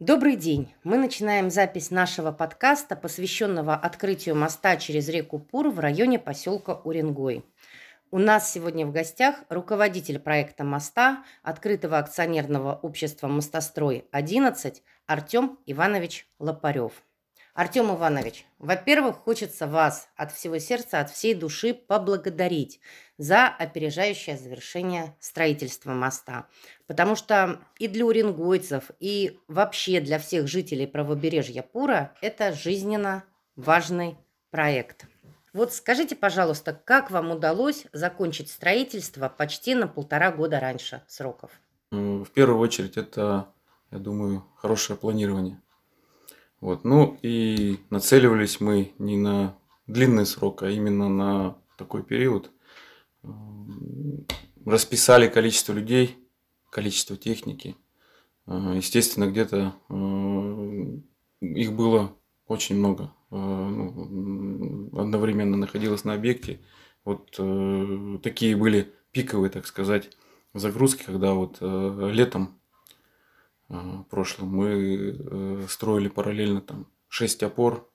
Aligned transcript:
Добрый 0.00 0.36
день! 0.36 0.72
Мы 0.84 0.96
начинаем 0.96 1.50
запись 1.50 1.90
нашего 1.90 2.30
подкаста, 2.30 2.94
посвященного 2.94 3.74
открытию 3.74 4.36
моста 4.36 4.76
через 4.76 5.08
реку 5.08 5.40
Пур 5.40 5.70
в 5.70 5.80
районе 5.80 6.20
поселка 6.20 6.74
Уренгой. 6.84 7.44
У 8.12 8.18
нас 8.20 8.52
сегодня 8.52 8.86
в 8.86 8.92
гостях 8.92 9.42
руководитель 9.48 10.20
проекта 10.20 10.62
моста 10.62 11.24
открытого 11.42 11.98
акционерного 11.98 12.78
общества 12.80 13.26
«Мостострой-11» 13.26 14.76
Артем 15.08 15.58
Иванович 15.66 16.28
Лопарев. 16.38 16.92
Артем 17.58 17.92
Иванович, 17.92 18.46
во-первых, 18.60 19.16
хочется 19.16 19.66
вас 19.66 20.08
от 20.14 20.30
всего 20.30 20.60
сердца, 20.60 21.00
от 21.00 21.10
всей 21.10 21.34
души 21.34 21.74
поблагодарить 21.74 22.78
за 23.16 23.48
опережающее 23.48 24.36
завершение 24.36 25.16
строительства 25.18 25.90
моста. 25.90 26.46
Потому 26.86 27.16
что 27.16 27.58
и 27.80 27.88
для 27.88 28.06
уренгойцев, 28.06 28.92
и 29.00 29.40
вообще 29.48 30.00
для 30.00 30.20
всех 30.20 30.46
жителей 30.46 30.86
правобережья 30.86 31.62
Пура 31.62 32.14
это 32.20 32.52
жизненно 32.52 33.24
важный 33.56 34.16
проект. 34.52 35.06
Вот 35.52 35.72
скажите, 35.74 36.14
пожалуйста, 36.14 36.80
как 36.84 37.10
вам 37.10 37.32
удалось 37.32 37.86
закончить 37.92 38.52
строительство 38.52 39.28
почти 39.28 39.74
на 39.74 39.88
полтора 39.88 40.30
года 40.30 40.60
раньше 40.60 41.02
сроков? 41.08 41.50
В 41.90 42.26
первую 42.26 42.60
очередь 42.60 42.96
это, 42.96 43.48
я 43.90 43.98
думаю, 43.98 44.44
хорошее 44.54 44.96
планирование. 44.96 45.60
Вот. 46.60 46.84
Ну 46.84 47.18
и 47.22 47.78
нацеливались 47.90 48.60
мы 48.60 48.92
не 48.98 49.16
на 49.16 49.56
длинный 49.86 50.26
срок, 50.26 50.62
а 50.62 50.70
именно 50.70 51.08
на 51.08 51.58
такой 51.76 52.02
период. 52.02 52.50
Расписали 54.64 55.28
количество 55.28 55.72
людей, 55.72 56.16
количество 56.70 57.16
техники. 57.16 57.76
Естественно, 58.46 59.26
где-то 59.26 59.74
их 61.40 61.72
было 61.72 62.16
очень 62.46 62.76
много. 62.76 63.12
Ну, 63.30 64.90
одновременно 64.98 65.56
находилось 65.56 66.04
на 66.04 66.14
объекте. 66.14 66.60
Вот 67.04 67.36
э, 67.38 68.18
такие 68.22 68.56
были 68.56 68.92
пиковые, 69.12 69.50
так 69.50 69.66
сказать, 69.66 70.10
загрузки, 70.54 71.04
когда 71.04 71.32
вот 71.32 71.58
э, 71.60 72.10
летом 72.12 72.57
прошлом 74.08 74.48
мы 74.48 75.18
э, 75.18 75.66
строили 75.68 76.08
параллельно 76.08 76.60
там 76.60 76.86
6 77.08 77.42
опор, 77.42 77.90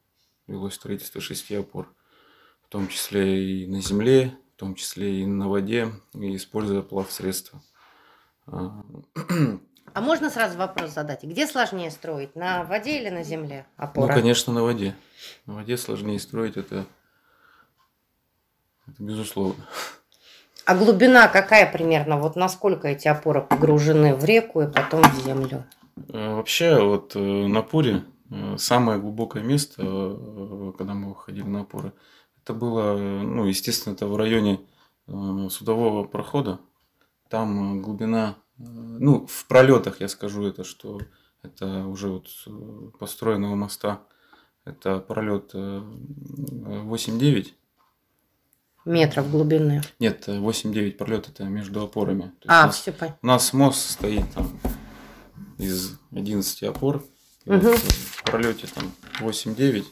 велось 0.47 0.75
строительство 0.75 1.21
6 1.21 1.51
опор, 1.53 1.93
в 2.63 2.69
том 2.69 2.87
числе 2.87 3.63
и 3.63 3.67
на 3.67 3.81
земле, 3.81 4.37
в 4.55 4.59
том 4.59 4.75
числе 4.75 5.21
и 5.21 5.25
на 5.25 5.49
воде, 5.49 5.91
и 6.13 6.35
используя 6.35 6.81
плавсредства. 6.81 7.61
А, 8.45 8.83
а 9.93 10.01
можно 10.01 10.29
сразу 10.29 10.57
вопрос 10.57 10.91
задать? 10.91 11.23
Где 11.23 11.47
сложнее 11.47 11.91
строить, 11.91 12.35
на 12.35 12.63
воде 12.63 12.99
или 12.99 13.09
на 13.09 13.23
земле 13.23 13.65
опора? 13.77 14.07
Ну, 14.07 14.13
конечно, 14.13 14.53
на 14.53 14.63
воде. 14.63 14.95
На 15.45 15.55
воде 15.55 15.77
сложнее 15.77 16.19
строить, 16.19 16.57
это, 16.57 16.85
это 18.87 19.03
безусловно. 19.03 19.65
А 20.65 20.75
глубина 20.75 21.27
какая 21.27 21.71
примерно? 21.71 22.17
Вот 22.17 22.35
насколько 22.35 22.87
эти 22.87 23.07
опоры 23.07 23.41
погружены 23.41 24.15
в 24.15 24.23
реку 24.23 24.61
и 24.61 24.71
потом 24.71 25.03
в 25.03 25.25
землю? 25.25 25.65
Э, 26.09 26.35
вообще, 26.35 26.81
вот 26.81 27.15
э, 27.15 27.19
на 27.19 27.61
Пуре 27.61 28.03
э, 28.29 28.55
самое 28.57 28.99
глубокое 28.99 29.43
место, 29.43 29.75
когда 30.77 30.93
мы 30.93 31.09
выходили 31.09 31.47
на 31.47 31.61
опоры, 31.61 31.93
это 32.41 32.53
было, 32.53 32.97
ну, 32.97 33.45
естественно, 33.45 33.93
это 33.93 34.07
в 34.07 34.17
районе 34.17 34.59
судового 35.49 36.05
прохода. 36.05 36.59
Там 37.29 37.81
глубина, 37.81 38.35
ну, 38.57 39.25
в 39.27 39.45
пролетах 39.47 40.01
я 40.01 40.07
скажу 40.07 40.45
это, 40.45 40.63
что 40.63 41.01
это 41.41 41.85
уже 41.87 42.09
вот 42.09 42.27
построенного 42.99 43.55
моста, 43.55 44.01
это 44.65 44.99
пролет 44.99 45.53
8-9 45.53 47.53
метров 48.85 49.29
глубины. 49.29 49.81
Нет, 49.99 50.27
8-9 50.27 50.91
пролет 50.93 51.29
это 51.29 51.43
между 51.45 51.83
опорами. 51.83 52.31
То 52.39 52.47
а, 52.47 52.69
все 52.69 52.91
понятно. 52.91 53.19
У 53.21 53.27
нас 53.27 53.53
мост 53.53 53.91
стоит 53.91 54.31
там 54.33 54.59
из 55.57 55.97
11 56.11 56.63
опор. 56.63 57.05
Угу. 57.45 57.57
Вот 57.57 57.79
в 57.79 58.23
пролете 58.23 58.67
там 58.67 58.91
8-9. 59.19 59.85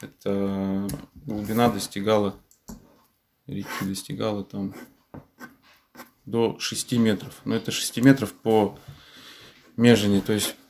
Это 0.00 0.88
глубина 1.14 1.68
достигала, 1.68 2.34
реки 3.46 3.68
достигала 3.82 4.44
там 4.44 4.74
до 6.26 6.58
6 6.58 6.92
метров. 6.94 7.40
Но 7.44 7.54
это 7.54 7.70
6 7.70 7.98
метров 7.98 8.32
по 8.32 8.78
межине, 9.76 10.20
то 10.20 10.32
есть 10.32 10.54
Э, 10.54 10.61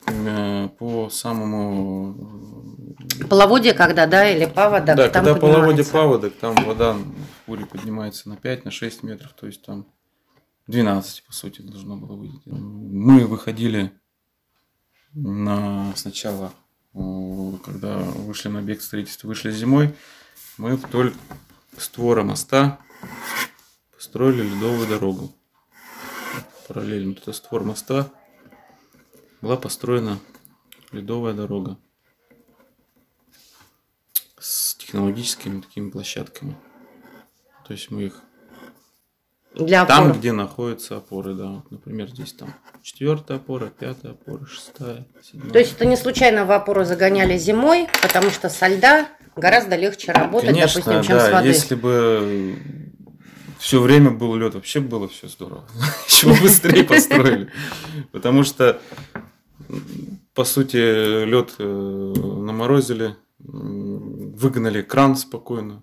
по 0.78 1.08
самому... 1.10 2.96
Половодье 3.28 3.72
когда, 3.72 4.06
да, 4.06 4.28
или 4.28 4.46
паводок? 4.46 4.96
Да, 4.96 5.08
там 5.08 5.24
когда 5.24 5.40
половодье 5.40 5.84
паводок, 5.84 6.34
там 6.34 6.54
вода 6.64 6.94
в 6.94 7.04
Пуре 7.46 7.66
поднимается 7.66 8.28
на 8.28 8.36
5, 8.36 8.64
на 8.64 8.70
6 8.70 9.02
метров, 9.04 9.32
то 9.32 9.46
есть 9.46 9.62
там 9.62 9.86
12, 10.66 11.24
по 11.24 11.32
сути, 11.32 11.62
должно 11.62 11.96
было 11.96 12.16
выйти. 12.16 12.48
Мы 12.48 13.26
выходили 13.26 13.92
на 15.14 15.92
сначала, 15.96 16.52
когда 16.92 17.98
вышли 17.98 18.48
на 18.48 18.58
объект 18.58 18.82
строительства, 18.82 19.28
вышли 19.28 19.50
зимой, 19.50 19.94
мы 20.58 20.76
вдоль 20.76 21.12
створа 21.76 22.22
моста 22.22 22.78
построили 23.94 24.42
ледовую 24.42 24.86
дорогу. 24.86 25.32
Параллельно. 26.68 27.12
Это 27.12 27.32
створ 27.32 27.64
моста 27.64 28.10
была 29.42 29.56
построена 29.56 30.18
ледовая 30.92 31.34
дорога 31.34 31.76
с 34.38 34.74
технологическими 34.76 35.60
такими 35.60 35.90
площадками. 35.90 36.56
То 37.66 37.72
есть 37.74 37.90
мы 37.90 38.04
их 38.04 38.20
для 39.54 39.82
опор. 39.82 39.96
Там, 39.96 40.12
где 40.12 40.32
находятся 40.32 40.96
опоры, 40.96 41.34
да. 41.34 41.48
Вот, 41.48 41.70
например, 41.70 42.08
здесь 42.08 42.32
там 42.32 42.54
четвертая 42.82 43.38
опора, 43.38 43.66
пятая 43.66 44.12
опора, 44.12 44.46
шестая, 44.46 45.06
седьмая. 45.22 45.52
То 45.52 45.58
есть 45.58 45.72
это 45.74 45.84
не 45.84 45.96
случайно 45.96 46.44
в 46.44 46.52
опору 46.52 46.84
загоняли 46.84 47.36
зимой, 47.36 47.88
потому 48.00 48.30
что 48.30 48.48
со 48.48 48.68
льда 48.68 49.08
гораздо 49.36 49.76
легче 49.76 50.12
работать, 50.12 50.50
Конечно, 50.50 50.80
допустим, 50.80 51.02
чем 51.02 51.16
да, 51.18 51.28
с 51.28 51.32
воды. 51.32 51.48
Если 51.48 51.74
бы 51.74 52.58
все 53.58 53.80
время 53.80 54.10
был 54.10 54.34
лед, 54.34 54.54
вообще 54.54 54.80
было 54.80 55.08
все 55.08 55.28
здорово. 55.28 55.64
Еще 56.08 56.28
быстрее 56.40 56.84
построили. 56.84 57.50
Потому 58.10 58.42
что 58.42 58.80
по 60.34 60.44
сути, 60.44 61.24
лед 61.24 61.54
э, 61.58 61.64
наморозили, 61.64 63.16
выгнали 63.38 64.82
кран 64.82 65.16
спокойно. 65.16 65.82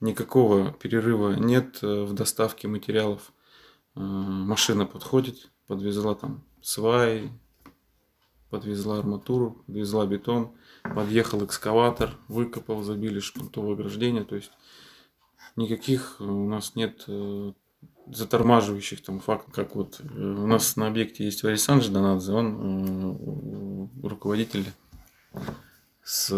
Никакого 0.00 0.72
перерыва 0.72 1.32
нет 1.34 1.78
э, 1.82 2.04
в 2.04 2.12
доставке 2.14 2.68
материалов. 2.68 3.32
Э, 3.94 4.00
машина 4.00 4.86
подходит, 4.86 5.50
подвезла 5.66 6.14
там 6.14 6.44
сваи, 6.62 7.30
подвезла 8.50 8.98
арматуру, 8.98 9.62
подвезла 9.66 10.06
бетон, 10.06 10.52
подъехал 10.82 11.44
экскаватор, 11.44 12.16
выкопал, 12.28 12.82
забили 12.82 13.18
шпунтовое 13.18 13.74
ограждение. 13.74 14.24
То 14.24 14.36
есть 14.36 14.52
никаких 15.56 16.16
у 16.20 16.48
нас 16.48 16.76
нет 16.76 17.04
затормаживающих 18.12 19.02
там 19.02 19.20
фактов, 19.20 19.52
как 19.52 19.74
вот 19.74 20.00
э, 20.00 20.04
у 20.04 20.46
нас 20.46 20.76
на 20.76 20.86
объекте 20.86 21.24
есть 21.24 21.42
Варисан 21.42 21.82
Жданадзе, 21.82 22.32
он 22.32 23.90
э, 24.02 24.06
руководитель 24.06 24.66
с 26.02 26.28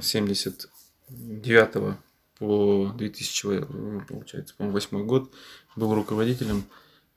79 0.00 1.98
по 2.38 2.92
2000, 2.96 3.46
э, 3.46 4.00
получается, 4.08 4.54
по 4.56 4.64
8 4.64 5.06
год 5.06 5.32
был 5.76 5.94
руководителем 5.94 6.64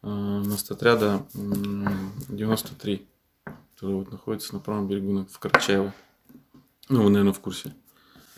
мостотряда 0.04 1.26
93, 1.34 3.06
который 3.74 3.96
вот 3.96 4.12
находится 4.12 4.54
на 4.54 4.60
правом 4.60 4.88
берегу 4.88 5.26
в 5.26 5.40
Карачаево. 5.40 5.94
Ну, 6.88 7.04
вы, 7.04 7.10
наверное, 7.10 7.34
в 7.34 7.40
курсе. 7.40 7.74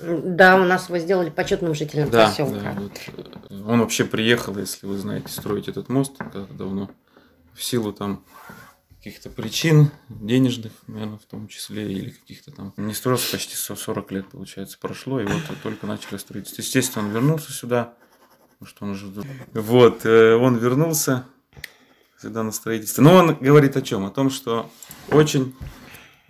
Да, 0.02 0.56
у 0.56 0.66
нас 0.66 0.88
его 0.88 0.98
сделали 0.98 1.30
почетным 1.30 1.76
жителем 1.76 2.10
да, 2.10 2.28
поселка. 2.28 2.74
Да, 2.74 2.82
вот. 2.82 3.66
Он 3.68 3.80
вообще 3.80 4.06
приехал, 4.06 4.58
если 4.58 4.86
вы 4.88 4.98
знаете, 4.98 5.30
строить 5.30 5.68
этот 5.68 5.90
мост 5.90 6.14
давно. 6.52 6.90
В 7.54 7.64
силу 7.64 7.92
там 7.92 8.24
каких-то 9.00 9.30
причин, 9.30 9.92
денежных, 10.10 10.72
наверное, 10.88 11.18
в 11.18 11.26
том 11.26 11.48
числе, 11.48 11.92
или 11.92 12.10
каких-то 12.12 12.52
там. 12.52 12.74
Не 12.78 12.94
строился 12.94 13.32
почти 13.32 13.56
40 13.56 14.12
лет, 14.12 14.28
получается, 14.30 14.78
прошло, 14.80 15.20
и 15.20 15.26
вот 15.26 15.42
только 15.64 15.88
начали 15.88 16.18
строить. 16.18 16.58
Естественно, 16.58 17.06
он 17.06 17.12
вернулся 17.12 17.52
сюда, 17.52 17.94
потому 18.52 18.70
что 18.70 18.86
он 18.86 18.92
уже... 18.92 19.08
Вот, 19.54 20.06
э, 20.06 20.36
он 20.36 20.58
вернулся 20.58 21.26
сюда 22.22 22.44
на 22.44 22.52
строительство. 22.52 23.02
Но 23.02 23.16
он 23.16 23.36
говорит 23.36 23.78
о 23.78 23.82
чем? 23.82 24.06
О 24.06 24.12
том, 24.12 24.30
что 24.30 24.70
очень 25.10 25.56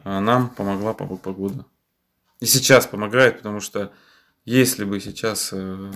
э, 0.04 0.19
нам 0.19 0.50
помогла 0.50 0.94
погода. 0.94 1.66
И 2.40 2.46
сейчас 2.46 2.88
помогает, 2.88 3.38
потому 3.38 3.60
что 3.60 3.92
если 4.46 4.84
бы 4.84 5.00
сейчас, 5.00 5.50
э, 5.52 5.92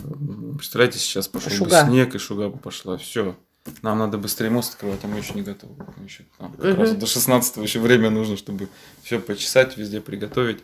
представляете, 0.57 1.00
сейчас 1.00 1.28
пошел 1.28 1.51
шуга. 1.51 1.84
бы 1.84 1.90
снег 1.90 2.16
и 2.16 2.18
шуга 2.18 2.50
бы 2.50 2.57
пошла, 2.57 2.98
все. 2.98 3.38
нам 3.81 4.00
надо 4.00 4.18
быстрее 4.18 4.50
мост 4.50 4.74
открывать, 4.74 5.00
а 5.04 5.07
мы 5.07 5.19
еще 5.19 5.34
не 5.34 5.42
готовы. 5.42 5.74
Мы 5.98 6.04
еще, 6.04 6.25
там, 6.38 6.51
как 6.54 6.78
раз 6.78 6.92
до 6.92 7.06
16 7.06 7.57
еще 7.57 7.80
время 7.80 8.10
нужно, 8.10 8.36
чтобы 8.36 8.68
все 9.01 9.19
почесать, 9.19 9.78
везде 9.78 10.01
приготовить, 10.01 10.60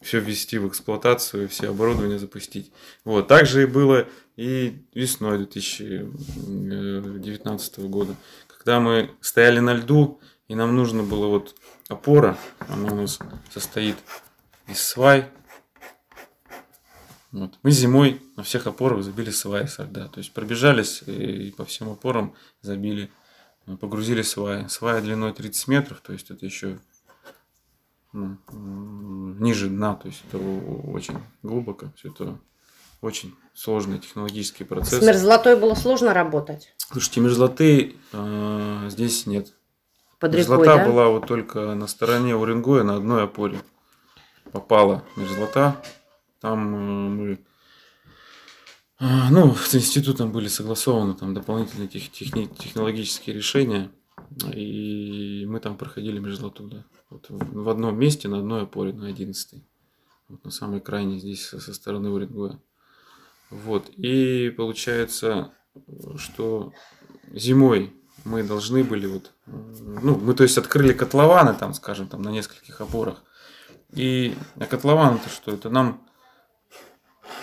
все 0.00 0.18
ввести 0.18 0.58
в 0.58 0.66
эксплуатацию, 0.66 1.48
все 1.48 1.70
оборудование 1.70 2.18
запустить. 2.18 2.72
Вот. 3.04 3.28
Также 3.28 3.62
и 3.62 3.66
было 3.66 4.08
и 4.36 4.84
весной 4.92 5.38
2019 5.38 7.78
года, 7.80 8.16
когда 8.48 8.80
мы 8.80 9.12
стояли 9.20 9.60
на 9.60 9.74
льду, 9.74 10.20
и 10.48 10.54
нам 10.54 10.76
нужно 10.76 11.02
было 11.02 11.28
вот 11.28 11.54
опора, 11.88 12.36
она 12.68 12.92
у 12.92 12.96
нас 12.96 13.18
состоит 13.54 13.96
из 14.66 14.80
свай, 14.80 15.30
вот. 17.32 17.58
Мы 17.62 17.70
зимой 17.70 18.20
на 18.36 18.42
всех 18.42 18.66
опорах 18.66 19.02
забили 19.02 19.30
сваи 19.30 19.64
со 19.64 19.84
льда. 19.84 20.08
То 20.08 20.18
есть 20.18 20.32
пробежались 20.32 21.02
и 21.06 21.52
по 21.56 21.64
всем 21.64 21.90
опорам 21.90 22.34
забили, 22.60 23.10
погрузили 23.80 24.20
сваи. 24.20 24.66
Свая 24.68 25.00
длиной 25.00 25.32
30 25.32 25.68
метров, 25.68 26.00
то 26.02 26.12
есть 26.12 26.30
это 26.30 26.44
еще 26.44 26.78
ну, 28.12 28.36
ниже 28.52 29.68
дна, 29.68 29.94
то 29.94 30.08
есть 30.08 30.22
это 30.28 30.36
очень 30.38 31.16
глубоко, 31.42 31.90
все 31.96 32.10
это 32.10 32.38
очень 33.00 33.34
сложный 33.54 33.98
технологический 33.98 34.64
процесс. 34.64 35.00
С 35.00 35.02
мерзлотой 35.02 35.56
было 35.56 35.74
сложно 35.74 36.12
работать? 36.12 36.74
Слушайте, 36.76 37.20
мерзлоты 37.20 37.96
э, 38.12 38.88
здесь 38.90 39.26
нет. 39.26 39.54
Под 40.20 40.34
мерзлота 40.34 40.76
да? 40.76 40.86
была 40.86 41.08
вот 41.08 41.26
только 41.26 41.74
на 41.74 41.86
стороне 41.86 42.36
Уренгоя 42.36 42.84
на 42.84 42.96
одной 42.96 43.24
опоре. 43.24 43.58
Попала 44.52 45.04
мерзлота, 45.16 45.82
там 46.40 46.74
э, 46.74 47.08
мы 47.08 47.44
а, 49.04 49.30
ну, 49.30 49.52
с 49.56 49.74
институтом 49.74 50.30
были 50.30 50.46
согласованы 50.46 51.14
там 51.14 51.34
дополнительные 51.34 51.88
тех, 51.88 52.08
техни, 52.12 52.46
технологические 52.46 53.34
решения, 53.34 53.90
и 54.54 55.44
мы 55.48 55.58
там 55.58 55.76
проходили 55.76 56.20
мерзлоту, 56.20 56.68
да. 56.68 56.84
Вот 57.10 57.26
в 57.28 57.68
одном 57.68 57.98
месте, 57.98 58.28
на 58.28 58.38
одной 58.38 58.62
опоре, 58.62 58.92
на 58.92 59.08
11 59.08 59.60
вот 60.28 60.44
на 60.44 60.50
самой 60.50 60.80
крайней 60.80 61.18
здесь 61.18 61.46
со 61.46 61.74
стороны 61.74 62.10
Уренгоя. 62.10 62.60
Вот, 63.50 63.88
и 63.90 64.50
получается, 64.50 65.52
что 66.16 66.72
зимой 67.32 67.92
мы 68.24 68.44
должны 68.44 68.84
были 68.84 69.06
вот, 69.06 69.32
ну, 69.46 70.16
мы 70.16 70.32
то 70.34 70.44
есть 70.44 70.56
открыли 70.58 70.92
котлованы 70.92 71.54
там, 71.54 71.74
скажем, 71.74 72.06
там 72.06 72.22
на 72.22 72.30
нескольких 72.30 72.80
опорах, 72.80 73.22
и 73.92 74.36
а 74.58 74.66
котлован 74.66 75.16
это 75.16 75.28
что? 75.28 75.52
Это 75.52 75.70
нам 75.70 76.06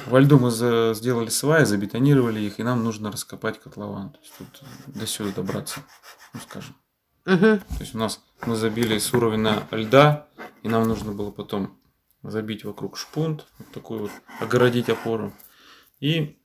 во 0.06 0.20
льду 0.20 0.40
мы 0.40 0.52
за, 0.52 0.94
сделали 0.96 1.30
сваи, 1.30 1.64
забетонировали 1.64 2.40
их, 2.40 2.60
и 2.60 2.64
нам 2.64 2.84
нужно 2.84 3.12
раскопать 3.12 3.60
котлован. 3.60 4.12
То 4.12 4.20
есть 4.20 4.34
тут 4.38 4.64
до 4.88 5.08
сюда 5.08 5.32
добраться, 5.32 5.82
ну 6.34 6.40
скажем. 6.40 6.76
Угу. 7.26 7.38
То 7.40 7.80
есть 7.80 7.96
у 7.96 7.98
нас 7.98 8.22
мы 8.46 8.56
забили 8.56 8.98
с 8.98 9.14
уровня 9.14 9.68
льда, 9.72 10.28
и 10.64 10.70
нам 10.70 10.88
нужно 10.88 11.12
было 11.12 11.32
потом 11.32 11.78
забить 12.24 12.64
вокруг 12.64 12.98
шпунт, 12.98 13.46
вот 13.58 13.72
такой 13.72 14.00
вот, 14.00 14.12
огородить 14.40 14.90
опору. 14.90 15.34
И 16.00 16.38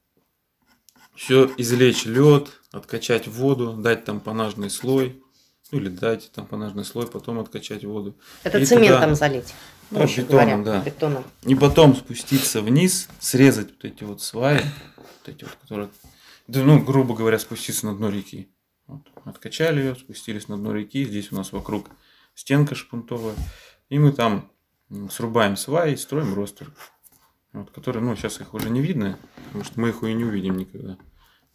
все 1.14 1.50
извлечь 1.56 2.04
лед, 2.04 2.48
откачать 2.72 3.28
воду, 3.28 3.72
дать 3.72 4.04
там 4.04 4.20
понажный 4.20 4.70
слой, 4.70 5.22
ну 5.70 5.78
или 5.78 5.88
дать 5.88 6.30
там 6.32 6.46
понажный 6.46 6.84
слой, 6.84 7.06
потом 7.06 7.38
откачать 7.38 7.84
воду. 7.84 8.16
Это 8.42 8.58
и 8.58 8.66
цементом 8.66 9.02
туда... 9.02 9.14
залить. 9.14 9.54
Ну, 10.00 10.06
бетоном, 10.06 10.62
говоря, 10.62 10.80
да. 10.80 10.84
Бетоном. 10.84 11.24
И 11.42 11.54
потом 11.54 11.94
спуститься 11.94 12.60
вниз, 12.62 13.08
срезать 13.20 13.70
вот 13.70 13.84
эти 13.84 14.04
вот 14.04 14.22
сваи, 14.22 14.62
вот 14.96 15.28
эти 15.28 15.44
вот, 15.44 15.54
которые, 15.54 15.90
да, 16.46 16.62
ну, 16.62 16.82
грубо 16.82 17.14
говоря, 17.14 17.38
спуститься 17.38 17.86
на 17.86 17.96
дно 17.96 18.10
реки. 18.10 18.48
Вот. 18.86 19.02
Откачали 19.24 19.80
ее, 19.80 19.94
спустились 19.94 20.48
на 20.48 20.56
дно 20.56 20.72
реки. 20.72 21.04
Здесь 21.04 21.32
у 21.32 21.36
нас 21.36 21.52
вокруг 21.52 21.86
стенка 22.34 22.74
шпунтовая. 22.74 23.34
И 23.88 23.98
мы 23.98 24.12
там 24.12 24.50
срубаем 25.10 25.56
сваи 25.56 25.94
и 25.94 25.96
строим 25.96 26.34
ростер. 26.34 26.72
Вот, 27.52 27.70
которые, 27.70 28.02
ну, 28.02 28.16
сейчас 28.16 28.40
их 28.40 28.52
уже 28.52 28.68
не 28.68 28.80
видно, 28.80 29.18
потому 29.46 29.64
что 29.64 29.80
мы 29.80 29.90
их 29.90 30.02
и 30.02 30.12
не 30.12 30.24
увидим 30.24 30.56
никогда. 30.56 30.98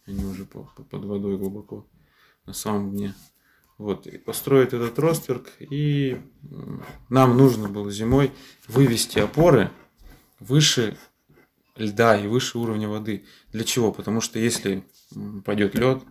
Они 0.06 0.24
уже 0.24 0.46
под 0.46 0.92
водой 0.92 1.36
глубоко 1.36 1.86
на 2.46 2.54
самом 2.54 2.90
дне. 2.90 3.14
Вот, 3.80 4.06
и 4.06 4.18
построить 4.18 4.74
этот 4.74 4.98
ростверк, 4.98 5.52
и 5.58 6.20
нам 7.08 7.38
нужно 7.38 7.66
было 7.70 7.90
зимой 7.90 8.30
вывести 8.68 9.20
опоры 9.20 9.70
выше 10.38 10.98
льда 11.76 12.14
и 12.14 12.26
выше 12.26 12.58
уровня 12.58 12.90
воды. 12.90 13.24
Для 13.52 13.64
чего? 13.64 13.90
Потому 13.90 14.20
что 14.20 14.38
если 14.38 14.84
пойдет 15.46 15.74
лед, 15.76 16.02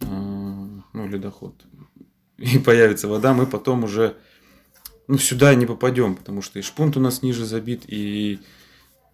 э, 0.00 0.04
ну, 0.04 1.08
ледоход, 1.08 1.54
и 2.36 2.58
появится 2.58 3.08
вода, 3.08 3.32
мы 3.32 3.46
потом 3.46 3.84
уже 3.84 4.18
ну, 5.08 5.16
сюда 5.16 5.54
не 5.54 5.64
попадем, 5.64 6.14
потому 6.14 6.42
что 6.42 6.58
и 6.58 6.62
шпунт 6.62 6.98
у 6.98 7.00
нас 7.00 7.22
ниже 7.22 7.46
забит, 7.46 7.84
и 7.86 8.38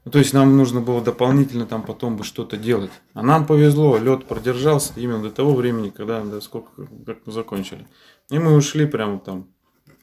ну, 0.08 0.12
то 0.12 0.20
есть 0.20 0.32
нам 0.32 0.56
нужно 0.56 0.81
было 0.81 1.02
дополнительно 1.02 1.66
там 1.66 1.82
потом 1.82 2.16
бы 2.16 2.25
что-то 2.25 2.56
делать. 2.56 2.90
А 3.12 3.22
нам 3.22 3.46
повезло, 3.46 3.99
лед 3.99 4.25
продержался 4.25 4.94
именно 4.96 5.20
до 5.20 5.31
того 5.31 5.55
времени, 5.55 5.90
когда 5.90 6.25
да, 6.25 6.40
сколько 6.40 6.70
как 7.05 7.19
мы 7.26 7.31
закончили. 7.31 7.87
И 8.31 8.38
мы 8.38 8.56
ушли 8.56 8.87
прямо 8.87 9.19
там 9.19 9.49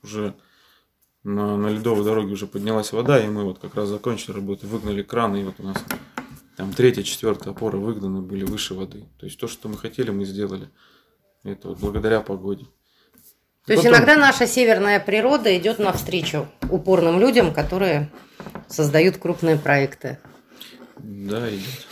уже 0.04 0.36
на, 1.24 1.58
на 1.58 1.70
ледовой 1.70 2.06
дороге 2.06 2.34
уже 2.34 2.46
поднялась 2.46 2.94
вода, 2.94 3.20
и 3.20 3.28
мы 3.28 3.46
вот 3.46 3.58
как 3.58 3.74
раз 3.74 3.90
закончили 3.90 4.36
работу, 4.36 4.68
выгнали 4.68 5.02
кран, 5.02 5.38
и 5.38 5.44
вот 5.44 5.56
у 5.58 5.64
нас 5.64 5.84
там 6.56 6.72
третья, 6.72 7.02
четвертая 7.02 7.56
опора 7.56 7.78
выгнаны 7.78 8.22
были 8.22 8.46
выше 8.46 8.76
воды. 8.76 9.06
То 9.18 9.26
есть 9.26 9.40
то, 9.40 9.48
что 9.48 9.70
мы 9.70 9.76
хотели, 9.76 10.12
мы 10.12 10.26
сделали. 10.26 10.70
Это 11.42 11.70
вот 11.70 11.80
благодаря 11.80 12.22
погоде. 12.22 12.68
То 13.66 13.74
есть 13.74 13.86
иногда 13.86 14.16
наша 14.16 14.46
северная 14.46 15.00
природа 15.00 15.56
идет 15.58 15.80
навстречу 15.80 16.48
упорным 16.70 17.20
людям, 17.20 17.52
которые 17.52 18.12
создают 18.68 19.18
крупные 19.18 19.58
проекты. 19.58 20.20
Да, 20.98 21.50
идет. 21.50 21.88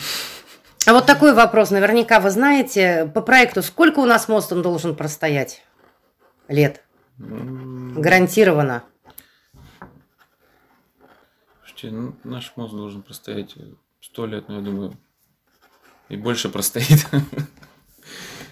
А 0.85 0.93
вот 0.93 1.05
такой 1.05 1.33
вопрос. 1.33 1.71
Наверняка 1.71 2.19
вы 2.19 2.29
знаете, 2.29 3.09
по 3.13 3.21
проекту 3.21 3.63
сколько 3.63 3.99
у 3.99 4.05
нас 4.05 4.27
мост 4.27 4.51
он 4.51 4.61
должен 4.61 4.95
простоять? 4.95 5.63
Лет? 6.47 6.83
Гарантированно. 7.17 8.83
Слушайте, 11.59 11.89
ну, 11.91 12.15
наш 12.23 12.53
мост 12.55 12.73
должен 12.73 13.01
простоять 13.01 13.55
сто 14.01 14.25
лет, 14.25 14.47
но 14.47 14.57
я 14.57 14.61
думаю, 14.61 14.97
и 16.09 16.17
больше 16.17 16.49
простоит. 16.49 17.07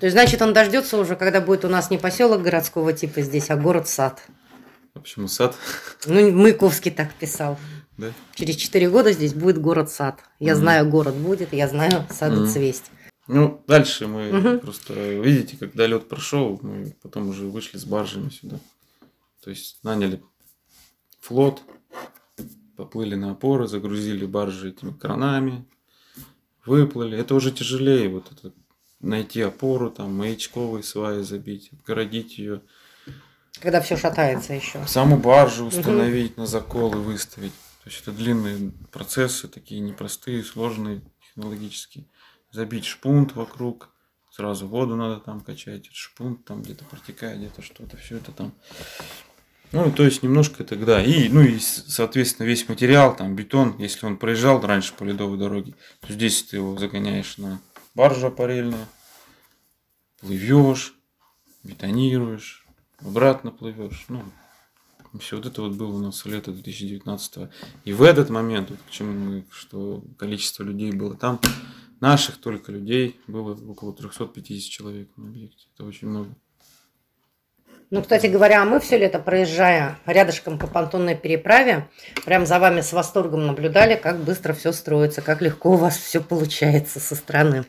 То 0.02 0.08
есть, 0.08 0.16
значит, 0.16 0.42
он 0.42 0.52
дождется 0.52 0.98
уже, 0.98 1.16
когда 1.16 1.42
будет 1.42 1.64
у 1.64 1.68
нас 1.68 1.92
не 1.92 2.00
поселок 2.00 2.42
городского 2.42 2.92
типа 2.92 3.22
здесь, 3.22 3.52
а 3.52 3.56
город-сад. 3.56 4.20
А 4.96 5.00
почему 5.00 5.28
сад? 5.28 5.56
Ну, 6.08 6.32
Маяковский 6.32 6.90
так 6.90 7.14
писал. 7.14 7.60
Да? 8.00 8.08
Через 8.34 8.56
четыре 8.56 8.90
года 8.90 9.12
здесь 9.12 9.36
будет 9.36 9.60
город-сад. 9.60 10.20
Я 10.40 10.54
mm 10.54 10.56
знаю, 10.56 10.90
город 10.90 11.14
будет, 11.14 11.54
я 11.54 11.68
знаю, 11.68 12.08
сады 12.10 12.38
mm 12.38 12.48
цвесть. 12.48 12.86
Ну, 13.28 13.64
дальше 13.68 14.08
мы 14.08 14.36
угу. 14.36 14.62
просто, 14.62 14.96
видите, 14.96 15.56
когда 15.56 15.86
лед 15.86 16.10
прошел, 16.10 16.60
мы 16.64 16.96
потом 17.04 17.30
уже 17.30 17.46
вышли 17.46 17.78
с 17.78 17.86
баржами 17.86 18.30
сюда. 18.30 18.58
То 19.44 19.52
есть 19.52 19.84
наняли 19.84 20.24
флот, 21.20 21.62
поплыли 22.76 23.14
на 23.14 23.34
опоры, 23.34 23.68
загрузили 23.68 24.26
баржи 24.26 24.70
этими 24.70 24.94
кранами, 24.94 25.64
выплыли. 26.66 27.20
Это 27.20 27.36
уже 27.36 27.52
тяжелее, 27.52 28.10
вот 28.10 28.32
это 28.32 28.52
найти 29.02 29.42
опору, 29.42 29.90
там, 29.90 30.16
маячковые 30.16 30.84
сваи 30.84 31.22
забить, 31.22 31.70
отгородить 31.74 32.38
ее. 32.38 32.62
Когда 33.60 33.82
все 33.82 33.98
шатается 33.98 34.54
еще. 34.54 34.86
Саму 34.88 35.18
баржу 35.18 35.66
установить 35.66 36.34
угу. 36.34 36.42
на 36.42 36.48
закол 36.48 36.94
и 36.94 36.98
выставить. 36.98 37.54
То 37.84 37.90
есть 37.90 38.02
это 38.02 38.12
длинные 38.12 38.72
процессы, 38.92 39.48
такие 39.48 39.82
непростые, 39.82 40.44
сложные, 40.44 41.02
технологические. 41.28 42.06
Забить 42.52 42.86
шпунт 42.86 43.36
вокруг, 43.36 43.90
сразу 44.30 44.68
воду 44.68 44.96
надо 44.96 45.20
там 45.20 45.42
качать, 45.42 45.90
шпунт 45.92 46.46
там 46.46 46.62
где-то 46.62 46.86
протекает, 46.86 47.40
где-то 47.40 47.62
что-то, 47.62 47.98
все 47.98 48.18
это 48.18 48.32
там. 48.32 48.54
Ну, 49.72 49.90
то 49.92 50.04
есть 50.04 50.22
немножко 50.22 50.64
тогда. 50.64 51.02
И, 51.02 51.30
ну 51.30 51.42
и, 51.42 51.58
соответственно, 51.60 52.46
весь 52.46 52.68
материал, 52.68 53.16
там, 53.16 53.36
бетон, 53.36 53.78
если 53.78 54.06
он 54.06 54.18
проезжал 54.18 54.60
раньше 54.62 54.94
по 54.94 55.04
ледовой 55.04 55.38
дороге, 55.38 55.76
то 56.02 56.12
здесь 56.12 56.44
ты 56.44 56.58
его 56.58 56.78
загоняешь 56.78 57.38
на 57.38 57.62
баржа 57.96 58.30
парельная, 58.30 58.88
плывешь, 60.20 60.94
бетонируешь, 61.64 62.66
обратно 63.00 63.52
плывешь. 63.52 64.06
Ну, 64.08 64.24
все 65.20 65.38
вот 65.38 65.46
это 65.46 65.62
вот 65.62 65.74
было 65.74 65.94
у 65.96 66.00
нас 66.00 66.26
лето 66.26 66.52
2019 66.52 67.50
И 67.84 67.94
в 67.94 68.02
этот 68.02 68.30
момент, 68.30 68.70
вот 68.70 68.80
к 68.88 68.90
чему 68.90 69.12
мы, 69.12 69.46
что 69.52 70.04
количество 70.18 70.64
людей 70.64 70.92
было 70.92 71.16
там, 71.16 71.40
наших 72.00 72.38
только 72.38 72.72
людей 72.72 73.20
было 73.28 73.54
около 73.70 73.94
350 73.94 74.72
человек 74.72 75.10
на 75.18 75.28
объекте. 75.28 75.68
Это 75.74 75.86
очень 75.86 76.08
много. 76.08 76.30
Ну, 77.90 78.02
кстати 78.02 78.28
говоря, 78.28 78.64
мы 78.64 78.80
все 78.80 78.98
лето, 78.98 79.20
проезжая 79.20 80.00
рядышком 80.06 80.58
по 80.58 80.66
понтонной 80.66 81.18
переправе, 81.18 81.90
прям 82.24 82.46
за 82.46 82.58
вами 82.58 82.80
с 82.80 82.94
восторгом 82.94 83.46
наблюдали, 83.46 83.98
как 83.98 84.24
быстро 84.24 84.54
все 84.54 84.72
строится, 84.72 85.22
как 85.22 85.42
легко 85.42 85.72
у 85.72 85.76
вас 85.76 85.98
все 85.98 86.22
получается 86.22 87.02
со 87.02 87.16
стороны. 87.16 87.66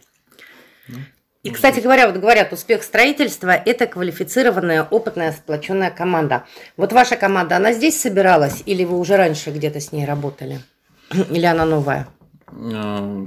И, 1.43 1.51
кстати 1.51 1.81
говоря, 1.81 2.07
вот 2.07 2.21
говорят, 2.21 2.53
успех 2.53 2.85
строительства– 2.85 3.51
это 3.67 3.87
квалифицированная, 3.87 4.85
опытная, 4.85 5.33
сплоченная 5.33 5.91
команда. 5.91 6.47
Вот 6.77 6.93
ваша 6.93 7.17
команда, 7.17 7.57
она 7.57 7.73
здесь 7.73 8.01
собиралась 8.01 8.63
или 8.65 8.85
вы 8.85 8.97
уже 8.97 9.17
раньше 9.17 9.51
где-то 9.51 9.81
с 9.81 9.91
ней 9.91 10.07
работали? 10.07 10.61
Или 11.31 11.47
она 11.47 11.67
новая? 11.67 12.09
А, 12.47 13.27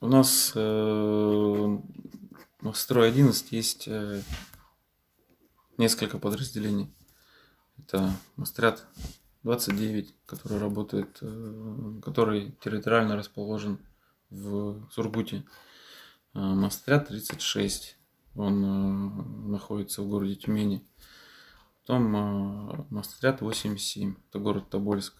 у 0.00 0.06
нас 0.06 0.52
э, 0.54 0.58
в 2.60 2.74
строй 2.74 3.08
11 3.08 3.50
есть 3.52 3.88
э, 3.88 4.20
несколько 5.78 6.18
подразделений. 6.18 6.92
Это 7.78 8.12
Мастрят 8.36 8.84
29, 9.42 10.14
который 10.26 10.58
работает, 10.58 11.16
э, 11.22 12.00
который 12.04 12.54
территориально 12.62 13.16
расположен 13.16 13.78
в 14.28 14.86
Сургуте. 14.92 15.44
А, 16.38 16.54
Мострят 16.54 17.08
36, 17.08 17.96
он 18.36 18.64
э, 18.64 19.48
находится 19.48 20.02
в 20.02 20.08
городе 20.08 20.36
Тюмени. 20.36 20.86
Потом 21.80 22.14
э, 22.14 22.86
Мострят 22.90 23.40
87, 23.40 24.14
это 24.28 24.38
город 24.38 24.70
Тобольск. 24.70 25.14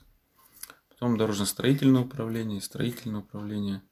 Потом 0.88 1.16
дорожно-строительное 1.16 2.02
управление, 2.02 2.60
строительное 2.60 3.22
управление, 3.22 3.82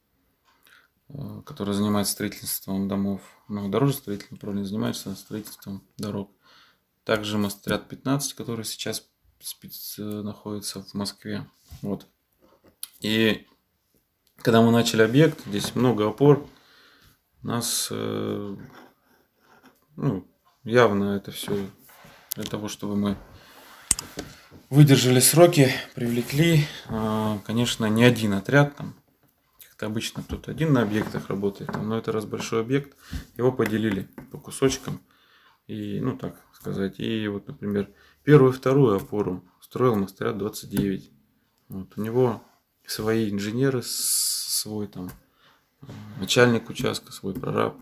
э, 1.08 1.42
которое 1.44 1.72
занимается 1.72 2.12
строительством 2.12 2.86
домов. 2.86 3.22
Но 3.48 3.68
дорожно-строительное 3.68 4.36
управление 4.36 4.68
занимается 4.68 5.12
строительством 5.16 5.82
дорог. 5.98 6.30
Также 7.02 7.38
Мострят 7.38 7.88
15, 7.88 8.34
который 8.34 8.64
сейчас 8.64 9.04
спец... 9.40 9.98
находится 9.98 10.80
в 10.80 10.94
Москве. 10.94 11.44
Вот. 11.82 12.06
И 13.00 13.48
когда 14.36 14.62
мы 14.62 14.70
начали 14.70 15.02
объект, 15.02 15.44
здесь 15.44 15.74
много 15.74 16.08
опор, 16.08 16.48
нас 17.46 17.88
э, 17.90 18.56
ну, 19.96 20.26
явно 20.64 21.16
это 21.16 21.30
все 21.30 21.56
для 22.34 22.44
того, 22.44 22.68
чтобы 22.68 22.96
мы 22.96 23.16
выдержали 24.68 25.20
сроки, 25.20 25.70
привлекли, 25.94 26.66
э, 26.88 27.38
конечно, 27.46 27.86
не 27.86 28.04
один 28.04 28.34
отряд 28.34 28.76
там, 28.76 28.94
как-то 29.62 29.86
обычно 29.86 30.22
кто-то 30.22 30.50
один 30.50 30.72
на 30.72 30.82
объектах 30.82 31.28
работает, 31.28 31.70
но 31.76 31.96
это 31.96 32.10
раз 32.10 32.24
большой 32.24 32.62
объект, 32.62 32.96
его 33.36 33.52
поделили 33.52 34.08
по 34.32 34.38
кусочкам, 34.38 35.00
и, 35.68 36.00
ну 36.00 36.18
так 36.18 36.36
сказать, 36.52 36.98
и 36.98 37.28
вот, 37.28 37.46
например, 37.46 37.88
первую 38.24 38.52
вторую 38.52 38.96
опору 38.96 39.44
строил 39.60 39.94
Мастарят 39.94 40.36
29. 40.36 41.12
Вот, 41.68 41.92
у 41.96 42.02
него 42.02 42.42
свои 42.84 43.30
инженеры, 43.30 43.82
свой 43.84 44.88
там 44.88 45.10
начальник 46.18 46.68
участка, 46.70 47.12
свой 47.12 47.34
прораб. 47.34 47.76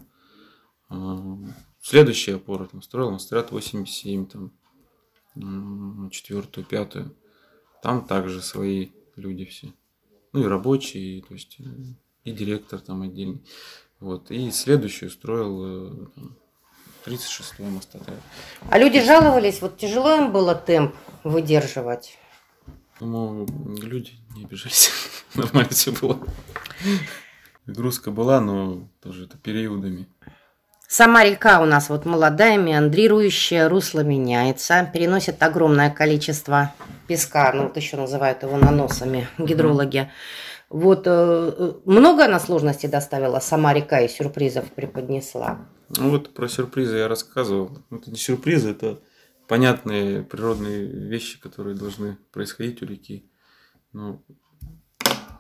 А, 0.89 1.37
следующая 1.81 2.37
опора 2.37 2.67
там 2.67 2.83
строил 2.83 3.11
Мастерат 3.11 3.51
87, 3.51 4.27
там, 4.27 6.11
четвертую, 6.11 6.65
пятую. 6.65 7.17
Там 7.83 8.07
также 8.07 8.41
свои 8.41 8.91
люди 9.17 9.45
все. 9.45 9.73
Ну 10.33 10.41
и 10.41 10.47
рабочие, 10.47 11.23
то 11.23 11.35
есть 11.35 11.59
и 12.25 12.33
директор 12.33 12.81
там 12.81 13.03
отдельный. 13.03 13.45
Вот. 14.01 14.31
И 14.31 14.51
следующую 14.51 15.11
строил 15.11 16.11
36-й 17.05 17.63
э, 17.65 17.71
мостотая. 17.71 18.21
А 18.69 18.79
люди 18.79 19.03
жаловались, 19.03 19.61
вот 19.61 19.77
тяжело 19.77 20.17
им 20.17 20.33
было 20.33 20.55
темп 20.55 20.95
выдерживать? 21.23 22.19
Думаю, 23.01 23.47
люди 23.83 24.13
не 24.37 24.45
обижались. 24.45 24.91
Нормально 25.35 25.71
все 25.71 25.93
было. 25.93 26.19
Грузка 27.67 28.11
была, 28.11 28.41
но 28.41 28.89
тоже 29.01 29.25
это 29.25 29.39
периодами. 29.39 30.07
Сама 30.87 31.25
река 31.25 31.61
у 31.61 31.65
нас 31.65 31.89
вот 31.89 32.05
молодая, 32.05 32.59
меандрирующая, 32.59 33.69
русло 33.69 34.01
меняется, 34.01 34.89
переносит 34.93 35.43
огромное 35.43 35.91
количество 35.91 36.73
песка, 37.09 37.53
ну 37.53 37.65
вот 37.65 37.77
еще 37.77 37.97
называют 37.97 38.43
его 38.43 38.57
наносами 38.57 39.27
гидрологи. 39.39 40.11
Вот 40.69 41.05
э, 41.07 41.73
много 41.85 42.27
она 42.27 42.39
сложностей 42.39 42.89
доставила 42.89 43.39
сама 43.41 43.73
река 43.73 44.01
и 44.01 44.09
сюрпризов 44.09 44.71
преподнесла? 44.73 45.67
Ну 45.97 46.11
вот 46.11 46.35
про 46.35 46.49
сюрпризы 46.49 46.99
я 46.99 47.09
рассказывал. 47.09 47.79
Это 47.91 48.11
не 48.11 48.17
сюрпризы, 48.17 48.71
это 48.71 49.01
понятные 49.49 50.23
природные 50.23 50.87
вещи, 50.87 51.41
которые 51.41 51.77
должны 51.77 52.19
происходить 52.33 52.83
у 52.83 52.87
реки. 52.87 53.31
Но 53.93 54.23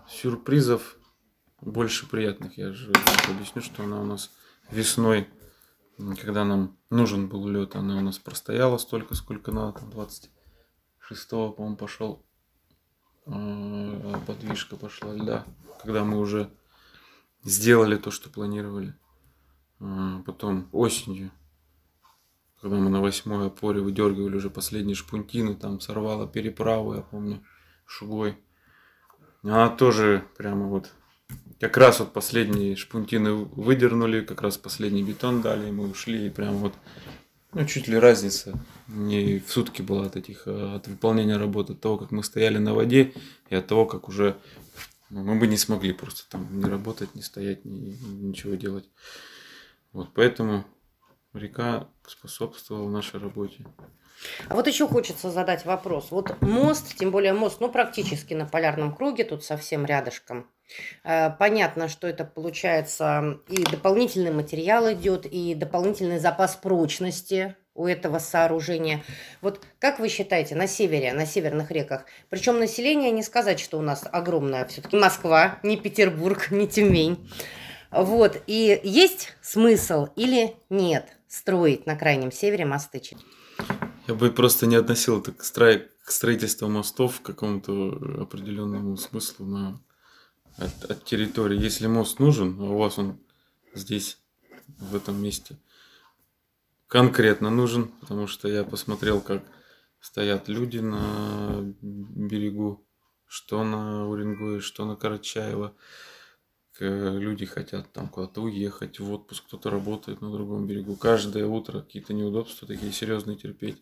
сюрпризов 0.08 0.96
больше 1.64 2.08
приятных. 2.08 2.58
Я 2.58 2.72
же 2.72 2.92
объясню, 3.28 3.62
что 3.62 3.84
она 3.84 4.00
у 4.00 4.04
нас 4.04 4.30
весной, 4.70 5.28
когда 6.20 6.44
нам 6.44 6.76
нужен 6.90 7.28
был 7.28 7.46
лед, 7.48 7.76
она 7.76 7.98
у 7.98 8.00
нас 8.00 8.18
простояла 8.18 8.78
столько, 8.78 9.14
сколько 9.14 9.52
надо, 9.52 9.80
там 9.80 9.90
26 9.90 11.30
по-моему, 11.30 11.76
пошел 11.76 12.24
а, 13.26 14.20
подвижка 14.26 14.76
пошла 14.76 15.14
льда, 15.14 15.44
когда 15.82 16.04
мы 16.04 16.18
уже 16.18 16.50
сделали 17.42 17.96
то, 17.96 18.10
что 18.10 18.28
планировали. 18.28 18.94
А, 19.80 20.22
потом 20.26 20.68
осенью, 20.72 21.30
когда 22.60 22.76
мы 22.76 22.90
на 22.90 23.00
восьмой 23.00 23.46
опоре 23.46 23.80
выдергивали 23.80 24.36
уже 24.36 24.50
последние 24.50 24.94
шпунтины, 24.94 25.54
там 25.54 25.80
сорвала 25.80 26.26
переправу, 26.26 26.94
я 26.94 27.00
помню, 27.02 27.42
шугой. 27.86 28.38
Она 29.42 29.68
тоже 29.68 30.26
прямо 30.36 30.66
вот 30.66 30.90
как 31.60 31.76
раз 31.76 32.00
вот 32.00 32.12
последние 32.12 32.76
шпунтины 32.76 33.32
выдернули, 33.32 34.20
как 34.20 34.42
раз 34.42 34.58
последний 34.58 35.02
бетон 35.02 35.40
дали, 35.40 35.68
и 35.68 35.72
мы 35.72 35.88
ушли, 35.88 36.26
и 36.26 36.30
прям 36.30 36.56
вот, 36.56 36.74
ну, 37.52 37.64
чуть 37.64 37.88
ли 37.88 37.98
разница 37.98 38.58
не 38.88 39.38
в 39.38 39.50
сутки 39.50 39.80
была 39.80 40.06
от 40.06 40.16
этих, 40.16 40.46
э, 40.46 40.74
от 40.74 40.88
выполнения 40.88 41.36
работы, 41.36 41.72
от 41.72 41.80
того, 41.80 41.96
как 41.96 42.10
мы 42.10 42.22
стояли 42.22 42.58
на 42.58 42.74
воде, 42.74 43.14
и 43.48 43.54
от 43.54 43.66
того, 43.66 43.86
как 43.86 44.08
уже 44.08 44.36
ну, 45.10 45.22
мы 45.22 45.38
бы 45.38 45.46
не 45.46 45.56
смогли 45.56 45.92
просто 45.92 46.28
там 46.28 46.58
не 46.58 46.64
работать, 46.64 47.14
не 47.14 47.22
стоять, 47.22 47.64
ни, 47.64 47.96
ничего 48.26 48.54
делать. 48.54 48.88
Вот, 49.92 50.10
поэтому 50.12 50.64
река 51.32 51.88
способствовала 52.06 52.90
нашей 52.90 53.20
работе. 53.20 53.64
А 54.48 54.54
вот 54.54 54.66
еще 54.66 54.88
хочется 54.88 55.30
задать 55.30 55.64
вопрос. 55.64 56.10
Вот 56.10 56.40
мост, 56.40 56.96
тем 56.96 57.10
более 57.10 57.32
мост, 57.32 57.60
ну, 57.60 57.70
практически 57.70 58.34
на 58.34 58.46
полярном 58.46 58.94
круге, 58.94 59.24
тут 59.24 59.44
совсем 59.44 59.84
рядышком. 59.84 60.48
Э, 61.04 61.30
понятно, 61.38 61.88
что 61.88 62.06
это 62.06 62.24
получается 62.24 63.38
и 63.48 63.62
дополнительный 63.64 64.32
материал 64.32 64.92
идет, 64.92 65.26
и 65.26 65.54
дополнительный 65.54 66.18
запас 66.18 66.56
прочности 66.56 67.56
у 67.74 67.86
этого 67.86 68.18
сооружения. 68.18 69.02
Вот 69.40 69.60
как 69.78 69.98
вы 69.98 70.08
считаете, 70.08 70.54
на 70.54 70.66
севере, 70.66 71.12
на 71.12 71.26
северных 71.26 71.70
реках, 71.70 72.04
причем 72.30 72.58
население 72.58 73.10
не 73.10 73.22
сказать, 73.22 73.60
что 73.60 73.78
у 73.78 73.82
нас 73.82 74.04
огромное, 74.10 74.64
все-таки 74.66 74.96
Москва, 74.96 75.58
не 75.62 75.76
Петербург, 75.76 76.50
не 76.50 76.68
Тюмень. 76.68 77.28
Вот, 77.90 78.42
и 78.46 78.80
есть 78.82 79.32
смысл 79.40 80.08
или 80.16 80.56
нет 80.68 81.16
строить 81.28 81.86
на 81.86 81.96
крайнем 81.96 82.32
севере 82.32 82.64
мосты? 82.64 83.02
Я 84.06 84.14
бы 84.14 84.30
просто 84.30 84.66
не 84.66 84.76
относил 84.76 85.20
это 85.20 85.32
к, 85.32 85.44
стро... 85.44 85.74
к 86.04 86.10
строительству 86.10 86.68
мостов, 86.68 87.20
к 87.20 87.24
какому-то 87.24 88.22
определенному 88.22 88.96
смыслу 88.96 89.46
на... 89.46 89.80
от, 90.56 90.90
от 90.90 91.04
территории. 91.04 91.60
Если 91.60 91.86
мост 91.86 92.18
нужен, 92.18 92.60
а 92.60 92.64
у 92.64 92.78
вас 92.78 92.98
он 92.98 93.18
здесь, 93.74 94.18
в 94.78 94.94
этом 94.96 95.22
месте, 95.22 95.58
конкретно 96.86 97.50
нужен, 97.50 97.88
потому 98.00 98.26
что 98.26 98.48
я 98.48 98.64
посмотрел, 98.64 99.20
как 99.20 99.44
стоят 100.00 100.48
люди 100.48 100.78
на 100.78 101.74
берегу, 101.80 102.86
что 103.26 103.64
на 103.64 104.08
Уренгое, 104.08 104.60
что 104.60 104.84
на 104.84 104.96
Карачаево. 104.96 105.74
Люди 106.80 107.46
хотят 107.46 107.92
там 107.92 108.08
куда-то 108.08 108.42
уехать 108.42 108.98
в 108.98 109.12
отпуск, 109.12 109.44
кто-то 109.46 109.70
работает 109.70 110.20
на 110.20 110.32
другом 110.32 110.66
берегу. 110.66 110.96
Каждое 110.96 111.46
утро 111.46 111.80
какие-то 111.80 112.12
неудобства 112.12 112.66
такие 112.66 112.92
серьезные 112.92 113.36
терпеть. 113.36 113.80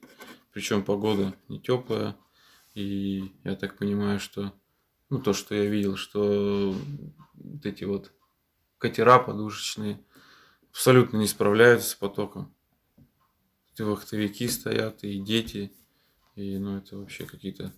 Причем 0.52 0.84
погода 0.84 1.34
не 1.48 1.58
теплая. 1.58 2.16
И 2.74 3.32
я 3.44 3.56
так 3.56 3.78
понимаю, 3.78 4.20
что 4.20 4.52
ну, 5.12 5.18
то, 5.18 5.34
что 5.34 5.54
я 5.54 5.66
видел, 5.66 5.96
что 5.96 6.74
вот 7.34 7.66
эти 7.66 7.84
вот 7.84 8.12
катера 8.78 9.18
подушечные 9.18 10.00
абсолютно 10.70 11.18
не 11.18 11.26
справляются 11.26 11.90
с 11.90 11.94
потоком. 11.94 12.50
И 13.76 13.82
вахтовики 13.82 14.48
стоят, 14.48 15.04
и 15.04 15.20
дети, 15.20 15.70
и 16.34 16.56
ну 16.56 16.78
это 16.78 16.96
вообще 16.96 17.26
какие-то 17.26 17.74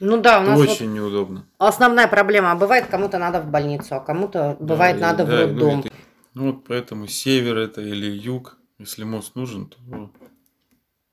ну 0.00 0.20
да, 0.20 0.40
у 0.40 0.42
нас 0.42 0.58
очень 0.58 0.90
вот 0.90 0.96
неудобно. 0.96 1.48
Основная 1.56 2.08
проблема, 2.08 2.52
а 2.52 2.56
бывает 2.56 2.88
кому-то 2.88 3.16
надо 3.18 3.40
в 3.40 3.50
больницу, 3.50 3.94
а 3.94 4.00
кому-то 4.00 4.58
бывает 4.60 5.00
да, 5.00 5.12
надо 5.12 5.24
да, 5.24 5.32
в 5.32 5.40
роддом. 5.40 5.70
Ну, 5.70 5.80
это, 5.80 5.92
ну 6.34 6.52
вот 6.52 6.64
поэтому 6.64 7.06
север 7.06 7.56
это 7.56 7.80
или 7.80 8.10
юг, 8.10 8.58
если 8.78 9.04
мост 9.04 9.34
нужен, 9.34 9.70
то 9.70 10.12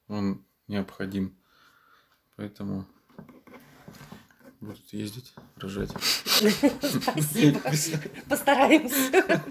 он 0.10 0.44
необходим. 0.68 1.38
Поэтому 2.36 2.86
будут 4.62 4.94
ездить, 4.94 5.34
рожать. 5.58 5.92
Спасибо. 5.92 7.60
Постараемся. 8.28 9.44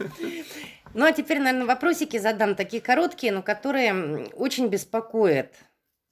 Ну, 0.94 1.04
а 1.04 1.12
теперь, 1.12 1.38
наверное, 1.38 1.66
вопросики 1.66 2.18
задам 2.18 2.54
такие 2.54 2.82
короткие, 2.82 3.32
но 3.32 3.42
которые 3.42 4.26
очень 4.34 4.68
беспокоят 4.68 5.54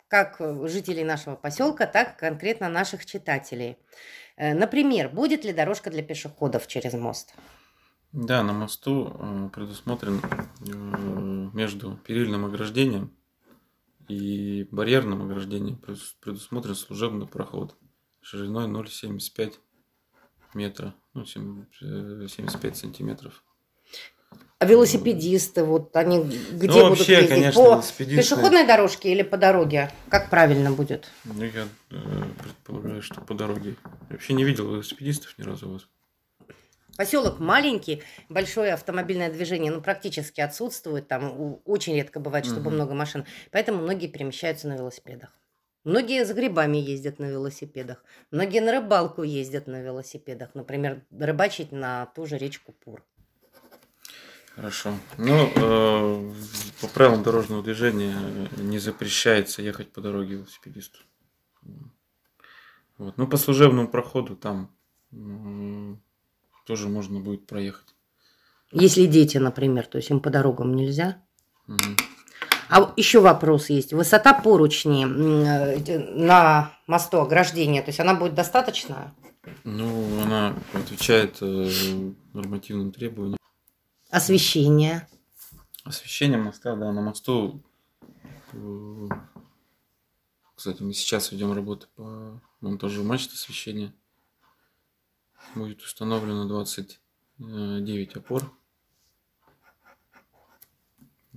как 0.08 0.36
жителей 0.68 1.02
нашего 1.04 1.34
поселка, 1.34 1.86
так 1.86 2.16
и 2.16 2.20
конкретно 2.20 2.68
наших 2.68 3.06
читателей. 3.06 3.78
Э, 4.36 4.54
например, 4.54 5.08
будет 5.08 5.44
ли 5.44 5.52
дорожка 5.52 5.90
для 5.90 6.02
пешеходов 6.02 6.66
через 6.66 6.92
мост? 6.92 7.34
Да, 8.12 8.42
на 8.42 8.52
мосту 8.52 9.16
э, 9.18 9.48
предусмотрен 9.52 10.20
э, 10.20 11.50
между 11.56 11.96
перильным 11.96 12.44
ограждением 12.44 13.12
и 14.08 14.68
барьерным 14.70 15.22
ограждением 15.22 15.78
предусмотрен 16.20 16.74
служебный 16.74 17.26
проход 17.26 17.76
шириной 18.26 18.66
0,75 18.66 19.54
метра, 20.54 20.95
ну, 21.14 21.25
75 21.25 22.76
сантиметров. 22.76 23.45
А 24.59 24.66
велосипедисты, 24.66 25.62
вот 25.62 25.95
они 25.95 26.25
где 26.25 26.66
ну, 26.66 26.75
будут 26.75 26.99
вообще, 26.99 27.12
ездить? 27.12 27.28
конечно, 27.28 27.62
по 27.62 27.68
велосипедисты... 27.68 28.16
пешеходной 28.16 28.66
дорожке 28.66 29.12
или 29.12 29.23
по 29.23 29.37
дороге? 29.37 29.92
Как 30.09 30.28
правильно 30.28 30.73
будет? 30.73 31.09
Ну, 31.25 31.45
я 31.45 31.68
э, 31.90 32.23
предполагаю, 32.42 33.00
что 33.02 33.21
по 33.21 33.35
дороге. 33.35 33.76
Я 34.09 34.14
вообще 34.16 34.33
не 34.33 34.45
видел 34.45 34.73
велосипедистов 34.73 35.38
ни 35.38 35.45
разу 35.45 35.68
у 35.68 35.73
вас. 35.75 35.87
Поселок 36.97 37.38
маленький, 37.38 38.02
большое 38.28 38.73
автомобильное 38.73 39.30
движение, 39.30 39.71
ну, 39.71 39.83
практически 39.83 40.40
отсутствует. 40.40 41.06
Там 41.06 41.61
очень 41.64 41.95
редко 41.95 42.18
бывает, 42.18 42.47
чтобы 42.47 42.68
угу. 42.68 42.71
много 42.71 42.95
машин. 42.95 43.25
Поэтому 43.52 43.83
многие 43.83 44.09
перемещаются 44.09 44.66
на 44.66 44.75
велосипедах. 44.75 45.30
Многие 45.87 46.25
за 46.25 46.35
грибами 46.35 46.78
ездят 46.78 47.21
на 47.21 47.26
велосипедах. 47.26 48.02
Многие 48.33 48.59
на 48.59 48.73
рыбалку 48.73 49.23
ездят 49.23 49.69
на 49.69 49.81
велосипедах. 49.81 50.50
Например, 50.55 51.05
рыбачить 51.16 51.71
на 51.71 52.07
ту 52.07 52.26
же 52.26 52.38
речку 52.38 52.75
Пур. 52.85 53.05
Хорошо. 54.57 54.95
Ну, 55.16 55.49
э, 55.55 56.33
по 56.81 56.88
правилам 56.88 57.23
дорожного 57.23 57.62
движения 57.62 58.16
не 58.57 58.81
запрещается 58.81 59.62
ехать 59.62 59.93
по 59.93 60.00
дороге 60.00 60.35
велосипедисту. 60.35 60.99
Вот. 62.99 63.16
Ну, 63.16 63.28
по 63.28 63.37
служебному 63.37 63.87
проходу 63.87 64.35
там 64.35 64.75
э, 65.12 65.95
тоже 66.66 66.88
можно 66.88 67.21
будет 67.21 67.47
проехать. 67.47 67.95
Если 68.73 69.07
дети, 69.07 69.38
например, 69.38 69.87
то 69.87 69.99
есть 69.99 70.11
им 70.11 70.19
по 70.19 70.31
дорогам 70.31 70.75
нельзя? 70.75 71.23
Угу. 71.69 72.15
А 72.68 72.92
еще 72.96 73.20
вопрос 73.20 73.70
есть. 73.70 73.92
Высота 73.92 74.35
поручни 74.35 75.04
э, 75.04 75.99
на 76.14 76.73
мосту 76.87 77.20
ограждения, 77.20 77.82
то 77.82 77.88
есть 77.88 78.00
она 78.00 78.14
будет 78.14 78.35
достаточная? 78.35 79.14
Ну, 79.64 80.23
она 80.23 80.56
отвечает 80.73 81.38
э, 81.40 81.70
нормативным 82.32 82.92
требованиям. 82.92 83.38
Освещение. 84.11 85.06
Освещение 85.85 86.38
моста, 86.38 86.75
да, 86.75 86.92
на 86.92 87.00
мосту. 87.00 87.61
Э, 88.52 89.08
кстати, 90.56 90.82
мы 90.82 90.92
сейчас 90.94 91.30
ведем 91.30 91.52
работу 91.52 91.87
по 91.94 92.40
монтажу 92.61 93.04
мачт 93.04 93.32
освещения. 93.32 93.92
Будет 95.54 95.80
установлено 95.82 96.49
29 96.49 98.16
опор. 98.16 98.50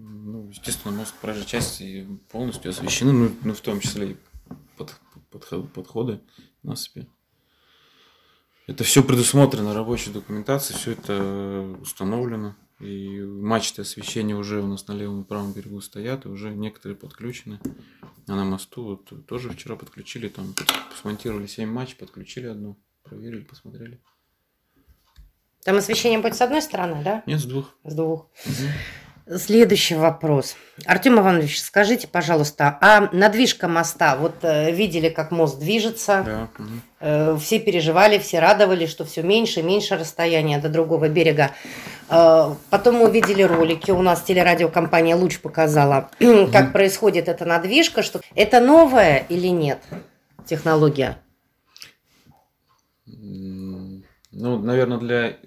Ну, 0.01 0.47
естественно, 0.47 0.95
мост 0.95 1.13
проезжей 1.15 1.45
части 1.45 2.07
полностью 2.31 2.71
освещены, 2.71 3.11
ну, 3.11 3.31
ну 3.43 3.53
в 3.53 3.59
том 3.59 3.81
числе 3.81 4.11
и 4.11 4.17
под, 4.77 4.95
под, 5.29 5.73
подходы 5.73 6.21
насыпи. 6.63 7.05
Это 8.65 8.85
все 8.85 9.03
предусмотрено 9.03 9.73
рабочей 9.73 10.11
документацией, 10.11 10.79
все 10.79 10.91
это 10.91 11.75
установлено. 11.81 12.55
И 12.79 13.19
мачты 13.19 13.81
освещения 13.81 14.35
уже 14.35 14.61
у 14.61 14.67
нас 14.67 14.87
на 14.87 14.93
левом 14.93 15.23
и 15.23 15.25
правом 15.25 15.51
берегу 15.51 15.81
стоят, 15.81 16.25
и 16.25 16.29
уже 16.29 16.51
некоторые 16.51 16.95
подключены. 16.95 17.59
А 18.27 18.35
на 18.35 18.45
мосту 18.45 18.83
вот 18.83 19.25
тоже 19.25 19.49
вчера 19.49 19.75
подключили, 19.75 20.29
там 20.29 20.55
смонтировали 21.01 21.47
7 21.47 21.69
матч, 21.69 21.97
подключили 21.97 22.45
одну, 22.45 22.77
проверили, 23.03 23.41
посмотрели. 23.41 23.99
Там 25.65 25.75
освещение 25.75 26.19
будет 26.19 26.35
с 26.35 26.41
одной 26.41 26.61
стороны, 26.61 27.03
да? 27.03 27.21
Нет, 27.25 27.41
с 27.41 27.45
двух. 27.45 27.75
С 27.83 27.93
двух. 27.93 28.29
Угу. 28.45 28.53
Следующий 29.37 29.93
вопрос. 29.93 30.55
Артем 30.85 31.19
Иванович, 31.19 31.61
скажите, 31.61 32.07
пожалуйста, 32.07 32.79
а 32.81 33.09
надвижка 33.13 33.67
моста, 33.67 34.15
вот 34.15 34.37
э, 34.41 34.71
видели, 34.71 35.09
как 35.09 35.29
мост 35.29 35.59
движется, 35.59 36.23
да. 36.25 36.49
э, 36.99 37.37
все 37.39 37.59
переживали, 37.59 38.17
все 38.17 38.39
радовались, 38.39 38.89
что 38.89 39.05
все 39.05 39.21
меньше 39.21 39.59
и 39.59 39.63
меньше 39.63 39.97
расстояния 39.97 40.57
до 40.57 40.67
другого 40.67 41.09
берега. 41.09 41.51
Э, 42.09 42.55
потом 42.71 42.95
мы 42.95 43.07
увидели 43.07 43.43
ролики, 43.43 43.91
у 43.91 44.01
нас 44.01 44.23
телерадиокомпания 44.23 45.15
«Луч» 45.15 45.39
показала, 45.41 46.09
угу. 46.19 46.47
как 46.51 46.73
происходит 46.73 47.27
эта 47.27 47.45
надвижка, 47.45 48.01
что 48.01 48.21
это 48.33 48.59
новая 48.59 49.17
или 49.29 49.49
нет 49.49 49.77
технология? 50.47 51.19
Ну, 53.05 53.77
наверное, 54.31 54.97
для 54.97 55.37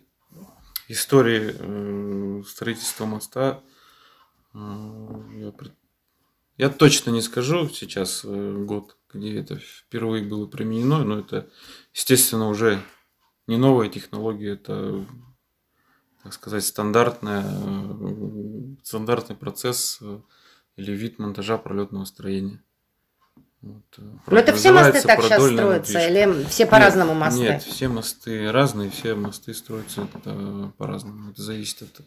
истории 0.87 2.45
строительства 2.45 3.07
моста 3.07 3.61
я, 4.55 5.53
я 6.59 6.69
точно 6.69 7.11
не 7.11 7.23
скажу 7.23 7.69
сейчас 7.69 8.23
э, 8.25 8.65
год, 8.65 8.97
где 9.13 9.39
это 9.39 9.57
впервые 9.57 10.25
было 10.25 10.47
применено, 10.47 11.05
но 11.05 11.19
это, 11.19 11.49
естественно, 11.95 12.49
уже 12.49 12.81
не 13.47 13.57
новая 13.57 13.89
технология, 13.89 14.53
это, 14.53 15.05
так 16.23 16.33
сказать, 16.33 16.65
стандартная, 16.65 17.45
э, 17.45 18.77
стандартный 18.85 19.37
процесс 19.37 19.99
э, 20.03 20.21
или 20.77 20.93
вид 20.93 21.19
монтажа 21.19 21.59
пролетного 21.59 22.05
строения. 22.05 22.63
Вот. 23.63 23.85
Но 24.27 24.37
это 24.37 24.53
все 24.55 24.73
мосты 24.73 25.03
так 25.03 25.23
сейчас 25.23 25.43
строятся, 25.43 26.09
или 26.09 26.45
все 26.49 26.67
по-разному 26.67 27.15
мосты? 27.15 27.43
Нет, 27.43 27.63
все 27.63 27.89
мосты 27.89 28.51
разные, 28.51 28.91
все 28.91 29.15
мосты 29.15 29.55
строятся 29.55 30.09
по-разному. 30.77 31.31
Это 31.31 31.43
зависит 31.43 31.83
от 31.83 32.01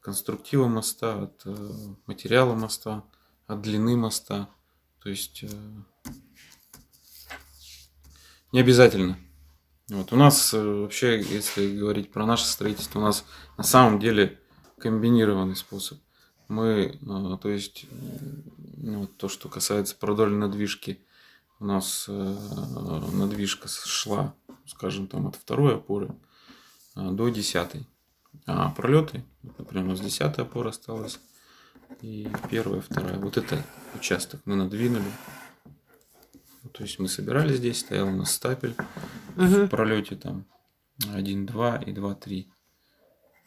конструктива 0.00 0.66
моста, 0.66 1.24
от 1.24 1.42
э, 1.44 1.70
материала 2.06 2.54
моста, 2.54 3.04
от 3.46 3.60
длины 3.60 3.96
моста. 3.96 4.48
То 5.02 5.10
есть 5.10 5.44
э, 5.44 5.48
не 8.52 8.60
обязательно. 8.60 9.18
Вот. 9.88 10.12
У 10.12 10.16
нас 10.16 10.54
э, 10.54 10.62
вообще, 10.62 11.20
если 11.20 11.78
говорить 11.78 12.10
про 12.10 12.26
наше 12.26 12.46
строительство, 12.46 12.98
у 12.98 13.02
нас 13.02 13.24
на 13.58 13.64
самом 13.64 14.00
деле 14.00 14.40
комбинированный 14.78 15.56
способ. 15.56 15.98
Мы, 16.48 16.98
то 17.40 17.48
есть, 17.48 17.86
ну, 18.76 19.06
то, 19.06 19.28
что 19.28 19.48
касается 19.48 19.94
продольной 19.94 20.38
надвижки, 20.38 21.00
у 21.60 21.64
нас 21.64 22.06
надвижка 22.08 23.68
шла, 23.68 24.34
скажем, 24.66 25.06
там 25.06 25.28
от 25.28 25.36
второй 25.36 25.76
опоры 25.76 26.12
до 26.96 27.28
десятой. 27.28 27.86
А 28.46 28.70
пролеты, 28.70 29.24
например, 29.42 29.84
у 29.86 29.88
нас 29.90 30.00
10 30.00 30.38
опора 30.38 30.70
осталась. 30.70 31.20
И 32.02 32.28
первая, 32.50 32.80
вторая. 32.80 33.18
Вот 33.18 33.36
это 33.36 33.62
участок 33.94 34.40
мы 34.44 34.56
надвинули. 34.56 35.10
То 36.72 36.84
есть 36.84 36.98
мы 36.98 37.08
собирали 37.08 37.54
здесь, 37.54 37.80
стоял 37.80 38.08
у 38.08 38.12
нас 38.12 38.32
стапель 38.32 38.74
угу. 39.36 39.44
в 39.44 39.68
пролете 39.68 40.16
там 40.16 40.46
1, 41.12 41.46
2 41.46 41.76
и 41.78 41.92
2, 41.92 42.14
3. 42.14 42.52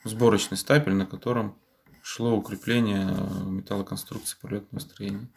Сборочный 0.04 0.58
стапель, 0.58 0.94
на 0.94 1.06
котором 1.06 1.58
шло 2.02 2.36
укрепление 2.36 3.06
металлоконструкции 3.46 4.38
пролетного 4.42 4.82
строения. 4.82 5.30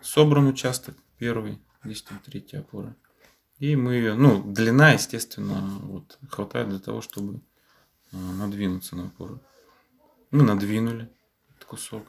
Собран 0.00 0.46
участок 0.46 0.96
первый, 1.18 1.60
здесь 1.84 2.02
там 2.02 2.20
третья 2.24 2.60
опора. 2.60 2.96
И 3.58 3.74
мы 3.74 3.94
ее, 3.94 4.14
ну, 4.14 4.42
длина, 4.42 4.92
естественно, 4.92 5.60
вот, 5.82 6.16
хватает 6.30 6.68
для 6.68 6.78
того, 6.78 7.00
чтобы 7.00 7.40
надвинуться 8.12 8.96
на 8.96 9.06
опору. 9.06 9.40
Мы 10.30 10.42
надвинули 10.42 11.10
этот 11.50 11.64
кусок 11.64 12.06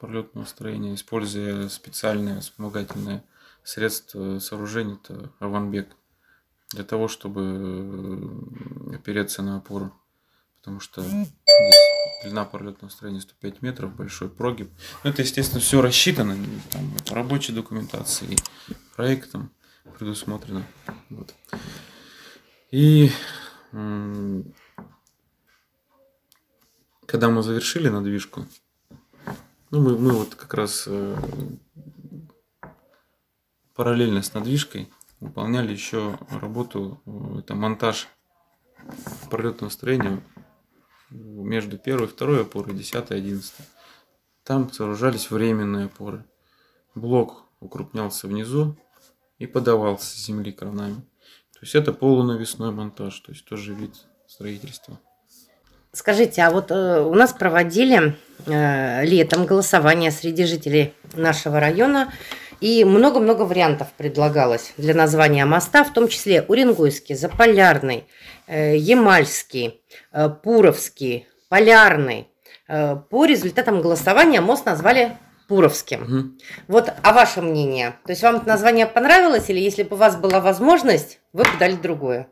пролетного 0.00 0.44
строения, 0.44 0.94
используя 0.94 1.68
специальные 1.68 2.40
вспомогательные 2.40 3.22
средства 3.62 4.38
сооружения, 4.40 4.96
это 4.96 5.32
аванбек, 5.38 5.88
для 6.70 6.84
того, 6.84 7.08
чтобы 7.08 7.42
э, 8.90 8.96
опереться 8.96 9.42
на 9.42 9.58
опору. 9.58 9.92
Потому 10.58 10.80
что 10.80 11.02
здесь 11.02 11.32
длина 12.22 12.44
пролетного 12.44 12.90
строения 12.90 13.20
105 13.20 13.62
метров, 13.62 13.94
большой 13.94 14.28
прогиб. 14.28 14.70
Но 15.02 15.10
это, 15.10 15.22
естественно, 15.22 15.60
все 15.60 15.80
рассчитано 15.80 16.36
там, 16.70 16.94
по 17.08 17.14
рабочей 17.14 17.52
документации, 17.52 18.36
проектом 18.96 19.50
предусмотрено. 19.98 20.64
Вот. 21.10 21.34
И 22.70 23.10
когда 27.06 27.30
мы 27.30 27.42
завершили 27.42 27.88
надвижку, 27.88 28.46
ну, 29.70 29.80
мы, 29.80 29.98
мы 29.98 30.12
вот 30.12 30.34
как 30.34 30.52
раз 30.52 30.84
э, 30.86 31.16
параллельно 33.74 34.22
с 34.22 34.34
надвижкой 34.34 34.92
выполняли 35.20 35.72
еще 35.72 36.18
работу, 36.30 37.00
э, 37.06 37.38
это 37.38 37.54
монтаж 37.54 38.08
пролетного 39.30 39.70
строения 39.70 40.22
между 41.10 41.78
первой 41.78 42.06
и 42.06 42.10
второй 42.10 42.42
опорой, 42.42 42.74
10 42.74 43.10
и 43.10 43.14
11. 43.14 43.54
Там 44.44 44.72
сооружались 44.72 45.30
временные 45.30 45.86
опоры. 45.86 46.24
Блок 46.94 47.44
укрупнялся 47.60 48.28
внизу 48.28 48.76
и 49.38 49.46
подавался 49.46 50.06
с 50.06 50.26
земли 50.26 50.52
кранами. 50.52 51.02
То 51.62 51.66
есть 51.66 51.76
это 51.76 51.92
полунавесной 51.92 52.72
монтаж, 52.72 53.20
то 53.20 53.30
есть 53.30 53.44
тоже 53.44 53.72
вид 53.72 53.94
строительства. 54.26 54.98
Скажите, 55.92 56.42
а 56.42 56.50
вот 56.50 56.72
э, 56.72 57.00
у 57.00 57.14
нас 57.14 57.32
проводили 57.32 58.16
э, 58.46 59.04
летом 59.04 59.46
голосование 59.46 60.10
среди 60.10 60.44
жителей 60.44 60.92
нашего 61.14 61.60
района, 61.60 62.12
и 62.60 62.82
много-много 62.82 63.42
вариантов 63.42 63.92
предлагалось 63.96 64.72
для 64.76 64.92
названия 64.92 65.44
моста, 65.44 65.84
в 65.84 65.92
том 65.92 66.08
числе 66.08 66.42
Уренгойский, 66.42 67.14
Заполярный, 67.14 68.08
э, 68.48 68.76
Ямальский, 68.76 69.80
э, 70.10 70.30
Пуровский, 70.30 71.28
Полярный. 71.48 72.26
Э, 72.66 72.96
по 73.08 73.24
результатам 73.24 73.82
голосования 73.82 74.40
мост 74.40 74.66
назвали 74.66 75.16
Пуровским. 75.48 76.02
Угу. 76.02 76.32
Вот, 76.68 76.92
а 77.02 77.12
ваше 77.12 77.42
мнение? 77.42 77.96
То 78.04 78.12
есть 78.12 78.22
вам 78.22 78.36
это 78.36 78.48
название 78.48 78.86
понравилось, 78.86 79.48
или 79.48 79.58
если 79.58 79.82
бы 79.82 79.96
у 79.96 79.98
вас 79.98 80.16
была 80.16 80.40
возможность, 80.40 81.20
вы 81.32 81.44
бы 81.44 81.50
дали 81.58 81.74
другое? 81.74 82.28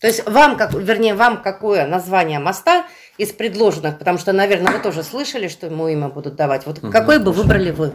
То 0.00 0.06
есть 0.06 0.26
вам, 0.26 0.56
как, 0.56 0.72
вернее, 0.72 1.14
вам 1.14 1.42
какое 1.42 1.86
название 1.86 2.38
моста 2.38 2.86
из 3.18 3.32
предложенных, 3.32 3.98
потому 3.98 4.18
что, 4.18 4.32
наверное, 4.32 4.72
вы 4.72 4.78
тоже 4.78 5.02
слышали, 5.02 5.48
что 5.48 5.66
ему 5.66 5.88
имя 5.88 6.08
будут 6.08 6.36
давать. 6.36 6.66
Вот 6.66 6.78
угу, 6.78 6.90
какое 6.90 7.18
бы 7.18 7.32
выбрали 7.32 7.70
вы? 7.70 7.92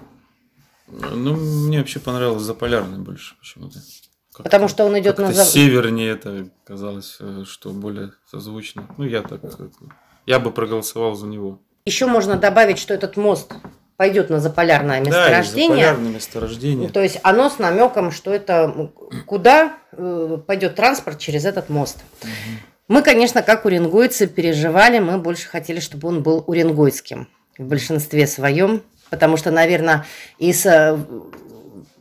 Ну, 0.87 1.35
мне 1.35 1.79
вообще 1.79 1.99
понравилось 1.99 2.43
Заполярный 2.43 2.99
больше 2.99 3.35
почему-то. 3.39 3.79
Потому 4.37 4.67
что 4.67 4.85
он 4.85 4.99
идет 4.99 5.17
на 5.17 5.31
запад. 5.31 5.51
Севернее 5.51 6.11
это 6.11 6.49
казалось, 6.65 7.17
э, 7.19 7.43
что 7.47 7.71
более 7.71 8.11
созвучно. 8.29 8.87
Ну, 8.97 9.05
я 9.05 9.21
так, 9.21 9.41
я 10.25 10.39
бы 10.39 10.51
проголосовал 10.51 11.15
за 11.15 11.25
него. 11.25 11.61
Еще 11.85 12.05
можно 12.05 12.35
добавить, 12.35 12.77
что 12.77 12.93
этот 12.93 13.15
мост 13.15 13.53
пойдет 13.97 14.29
на 14.29 14.39
заполярное 14.39 14.99
месторождение. 14.99 15.67
Да, 15.67 15.91
заполярное 15.91 16.13
месторождение. 16.13 16.89
То 16.89 17.01
есть 17.01 17.19
оно 17.23 17.49
с 17.49 17.59
намеком, 17.59 18.11
что 18.11 18.33
это 18.33 18.91
куда 19.25 19.73
э, 19.91 20.37
пойдет 20.45 20.75
транспорт 20.75 21.19
через 21.19 21.45
этот 21.45 21.69
мост. 21.69 21.97
Угу. 22.21 22.29
Мы, 22.87 23.01
конечно, 23.01 23.41
как 23.41 23.65
уренгойцы 23.65 24.27
переживали, 24.27 24.99
мы 24.99 25.17
больше 25.17 25.47
хотели, 25.47 25.79
чтобы 25.79 26.07
он 26.07 26.21
был 26.21 26.43
уренгойским 26.45 27.27
в 27.57 27.63
большинстве 27.63 28.27
своем, 28.27 28.83
потому 29.09 29.37
что, 29.37 29.49
наверное, 29.49 30.05
из 30.37 30.65
э, 30.65 30.97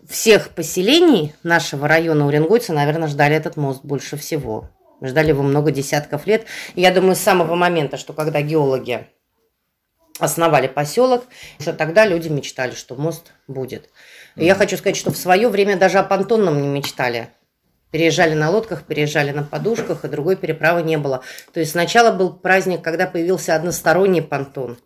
всех 0.08 0.50
поселений 0.50 1.34
нашего 1.42 1.88
района 1.88 2.26
уренгойцы, 2.26 2.72
наверное, 2.72 3.08
ждали 3.08 3.34
этот 3.34 3.56
мост 3.56 3.80
больше 3.82 4.16
всего. 4.16 4.68
Ждали 5.00 5.28
его 5.28 5.42
много 5.42 5.70
десятков 5.70 6.26
лет. 6.26 6.44
И 6.74 6.80
я 6.80 6.92
думаю, 6.92 7.16
с 7.16 7.20
самого 7.20 7.54
момента, 7.54 7.96
что 7.96 8.12
когда 8.12 8.42
геологи 8.42 9.06
основали 10.18 10.68
поселок, 10.68 11.24
что 11.58 11.72
тогда 11.72 12.06
люди 12.06 12.28
мечтали, 12.28 12.72
что 12.72 12.94
мост 12.94 13.32
будет. 13.48 13.90
И 14.36 14.44
я 14.44 14.54
хочу 14.54 14.76
сказать, 14.76 14.96
что 14.96 15.12
в 15.12 15.16
свое 15.16 15.48
время 15.48 15.76
даже 15.76 15.98
о 15.98 16.02
понтонном 16.02 16.60
не 16.60 16.68
мечтали. 16.68 17.28
Переезжали 17.90 18.34
на 18.34 18.50
лодках, 18.50 18.84
переезжали 18.84 19.30
на 19.30 19.44
подушках, 19.44 20.04
и 20.04 20.08
другой 20.08 20.36
переправы 20.36 20.82
не 20.82 20.98
было. 20.98 21.22
То 21.52 21.60
есть 21.60 21.72
сначала 21.72 22.10
был 22.10 22.32
праздник, 22.32 22.82
когда 22.82 23.06
появился 23.06 23.54
односторонний 23.54 24.22
понтон. 24.22 24.78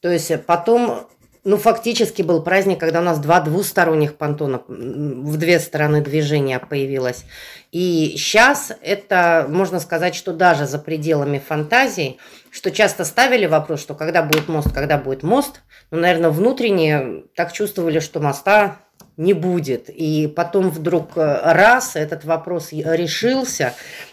То 0.00 0.10
есть 0.10 0.32
потом 0.46 1.08
ну, 1.48 1.56
фактически 1.56 2.20
был 2.20 2.42
праздник, 2.42 2.78
когда 2.78 3.00
у 3.00 3.02
нас 3.02 3.18
два 3.18 3.40
двусторонних 3.40 4.16
понтона 4.16 4.60
в 4.68 5.38
две 5.38 5.58
стороны 5.60 6.02
движения 6.02 6.58
появилось. 6.58 7.24
И 7.72 8.16
сейчас 8.18 8.70
это, 8.82 9.46
можно 9.48 9.80
сказать, 9.80 10.14
что 10.14 10.34
даже 10.34 10.66
за 10.66 10.78
пределами 10.78 11.38
фантазии, 11.38 12.18
что 12.50 12.70
часто 12.70 13.06
ставили 13.06 13.46
вопрос, 13.46 13.80
что 13.80 13.94
когда 13.94 14.22
будет 14.22 14.48
мост, 14.48 14.74
когда 14.74 14.98
будет 14.98 15.22
мост, 15.22 15.62
ну, 15.90 16.00
наверное, 16.00 16.28
внутренне 16.28 17.22
так 17.34 17.54
чувствовали, 17.54 18.00
что 18.00 18.20
моста 18.20 18.76
не 19.16 19.32
будет. 19.32 19.88
И 19.88 20.26
потом 20.26 20.68
вдруг 20.68 21.16
э, 21.16 21.40
раз 21.44 21.96
этот 21.96 22.26
вопрос 22.26 22.72
решился. 22.72 23.72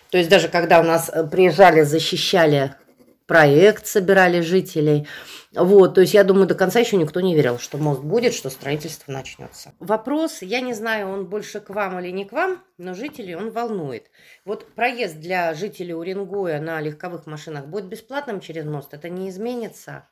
То 0.09 0.17
есть 0.17 0.29
даже 0.29 0.47
когда 0.47 0.79
у 0.79 0.83
нас 0.83 1.11
э, 1.11 1.25
приезжали, 1.25 1.81
защищали 1.81 2.75
проект, 3.25 3.87
собирали 3.87 4.41
жителей– 4.41 5.07
вот, 5.55 5.95
то 5.95 6.01
есть 6.01 6.13
я 6.13 6.25
думаю, 6.25 6.47
до 6.47 6.55
конца 6.55 6.79
еще 6.79 6.97
никто 6.97 7.21
не 7.21 7.33
верил, 7.33 7.59
что 7.59 7.77
мост 7.77 8.01
будет, 8.01 8.33
что 8.33 8.49
строительство 8.49 9.11
начнется. 9.11 9.73
Вопрос, 9.79 10.41
я 10.41 10.59
не 10.59 10.73
знаю, 10.73 11.07
он 11.07 11.27
больше 11.27 11.61
к 11.61 11.69
вам 11.69 11.97
или 11.99 12.11
не 12.11 12.25
к 12.25 12.33
вам, 12.33 12.61
но 12.77 12.93
жителей 12.93 13.35
он 13.35 13.51
волнует. 13.51 14.11
Вот 14.43 14.67
проезд 14.73 15.17
для 15.19 15.53
жителей 15.53 15.93
Уренгоя 15.93 16.59
на 16.59 16.81
легковых 16.81 17.25
машинах 17.25 17.67
будет 17.67 17.85
бесплатным 17.85 18.41
через 18.41 18.65
мост? 18.65 18.93
Это 18.93 19.09
не 19.09 19.29
изменится? 19.29 20.09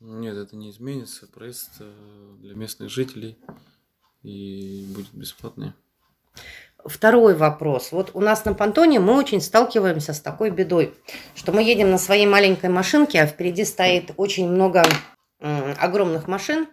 Нет, 0.00 0.36
это 0.36 0.56
не 0.56 0.70
изменится. 0.70 1.28
Проезд 1.28 1.70
э, 1.78 2.34
для 2.40 2.54
местных 2.54 2.90
жителей 2.90 3.38
и 4.22 4.86
будет 4.88 5.12
бесплатный. 5.12 5.72
Второй 6.84 7.34
вопрос. 7.34 7.92
Вот 7.92 8.10
у 8.12 8.20
нас 8.20 8.44
на 8.44 8.52
понтоне 8.52 9.00
мы 9.00 9.16
очень 9.16 9.40
сталкиваемся 9.40 10.12
с 10.12 10.20
такой 10.20 10.50
бедой, 10.50 10.94
что 11.34 11.50
мы 11.50 11.62
едем 11.62 11.90
на 11.90 11.96
своей 11.96 12.26
маленькой 12.26 12.68
машинке, 12.68 13.22
а 13.22 13.26
впереди 13.26 13.64
стоит 13.64 14.10
очень 14.18 14.48
много 14.48 14.82
огромных 15.40 16.28
машин, 16.28 16.68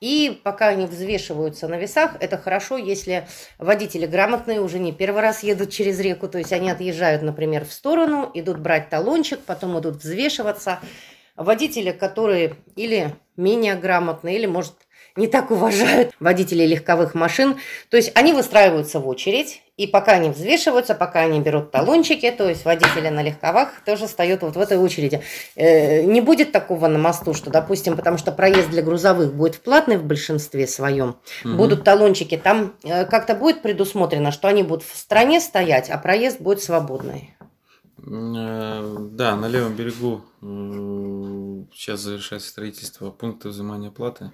и 0.00 0.40
пока 0.44 0.68
они 0.68 0.84
взвешиваются 0.84 1.68
на 1.68 1.78
весах, 1.78 2.16
это 2.20 2.36
хорошо, 2.36 2.76
если 2.76 3.26
водители 3.58 4.04
грамотные 4.06 4.60
уже 4.60 4.78
не 4.78 4.92
первый 4.92 5.22
раз 5.22 5.42
едут 5.42 5.70
через 5.70 5.98
реку, 6.00 6.28
то 6.28 6.36
есть 6.36 6.52
они 6.52 6.70
отъезжают, 6.70 7.22
например, 7.22 7.64
в 7.64 7.72
сторону, 7.72 8.30
идут 8.34 8.58
брать 8.58 8.90
талончик, 8.90 9.40
потом 9.40 9.78
идут 9.78 9.96
взвешиваться. 9.96 10.80
Водители, 11.34 11.92
которые 11.92 12.56
или 12.76 13.14
менее 13.36 13.74
грамотные, 13.74 14.36
или, 14.36 14.46
может, 14.46 14.74
не 15.16 15.26
так 15.26 15.50
уважают 15.50 16.12
водителей 16.20 16.66
легковых 16.66 17.14
машин. 17.14 17.56
То 17.90 17.96
есть 17.96 18.12
они 18.14 18.32
выстраиваются 18.32 19.00
в 19.00 19.08
очередь, 19.08 19.62
и 19.76 19.86
пока 19.86 20.12
они 20.12 20.30
взвешиваются, 20.30 20.94
пока 20.94 21.20
они 21.20 21.40
берут 21.40 21.70
талончики, 21.70 22.30
то 22.30 22.48
есть 22.48 22.64
водители 22.64 23.08
на 23.08 23.22
легковах 23.22 23.84
тоже 23.84 24.06
встают 24.06 24.40
вот 24.42 24.56
в 24.56 24.60
этой 24.60 24.78
очереди. 24.78 25.22
Э, 25.54 26.02
не 26.02 26.22
будет 26.22 26.50
такого 26.50 26.88
на 26.88 26.98
мосту, 26.98 27.34
что, 27.34 27.50
допустим, 27.50 27.94
потому 27.94 28.16
что 28.16 28.32
проезд 28.32 28.70
для 28.70 28.82
грузовых 28.82 29.34
будет 29.34 29.60
платный 29.60 29.98
в 29.98 30.04
большинстве 30.04 30.66
своем, 30.66 31.16
угу. 31.44 31.54
будут 31.54 31.84
талончики, 31.84 32.38
там 32.38 32.74
э, 32.84 33.04
как-то 33.04 33.34
будет 33.34 33.60
предусмотрено, 33.60 34.32
что 34.32 34.48
они 34.48 34.62
будут 34.62 34.82
в 34.82 34.96
стране 34.96 35.40
стоять, 35.40 35.90
а 35.90 35.98
проезд 35.98 36.40
будет 36.40 36.62
свободный. 36.62 37.34
Э, 37.98 38.96
да, 39.10 39.36
на 39.36 39.46
левом 39.46 39.74
берегу 39.74 40.22
сейчас 41.74 42.00
завершается 42.00 42.48
строительство 42.48 43.10
пункта 43.10 43.48
взимания 43.48 43.90
платы. 43.90 44.32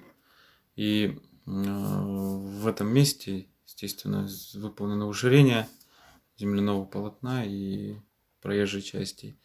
И 0.75 1.05
э, 1.05 1.15
в 1.45 2.67
этом 2.67 2.87
месте, 2.87 3.47
естественно, 3.65 4.27
выполнено 4.55 5.07
уширение 5.07 5.67
земляного 6.37 6.85
полотна 6.85 7.45
и 7.45 7.95
проезжей 8.41 8.81
части. 8.81 9.37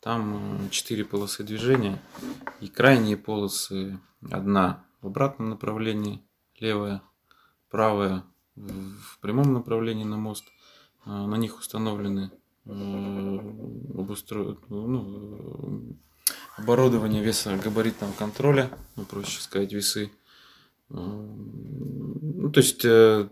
Там 0.00 0.66
э, 0.66 0.68
четыре 0.70 1.04
полосы 1.04 1.42
движения 1.44 2.00
и 2.60 2.68
крайние 2.68 3.16
полосы 3.16 3.98
одна 4.30 4.84
в 5.00 5.06
обратном 5.06 5.50
направлении, 5.50 6.22
левая, 6.60 7.02
правая 7.70 8.24
в 8.54 9.18
прямом 9.20 9.52
направлении 9.52 10.04
на 10.04 10.16
мост. 10.16 10.44
Э, 11.06 11.10
на 11.10 11.36
них 11.36 11.58
установлены 11.58 12.30
обустро... 12.66 14.56
ну, 14.70 15.98
оборудование 16.56 17.22
весогабаритного 17.22 18.12
контроля, 18.12 18.70
ну, 18.96 19.04
проще 19.04 19.40
сказать, 19.40 19.72
весы 19.72 20.10
ну, 20.88 22.50
то 22.50 22.60
есть 22.60 22.84
э, 22.84 23.28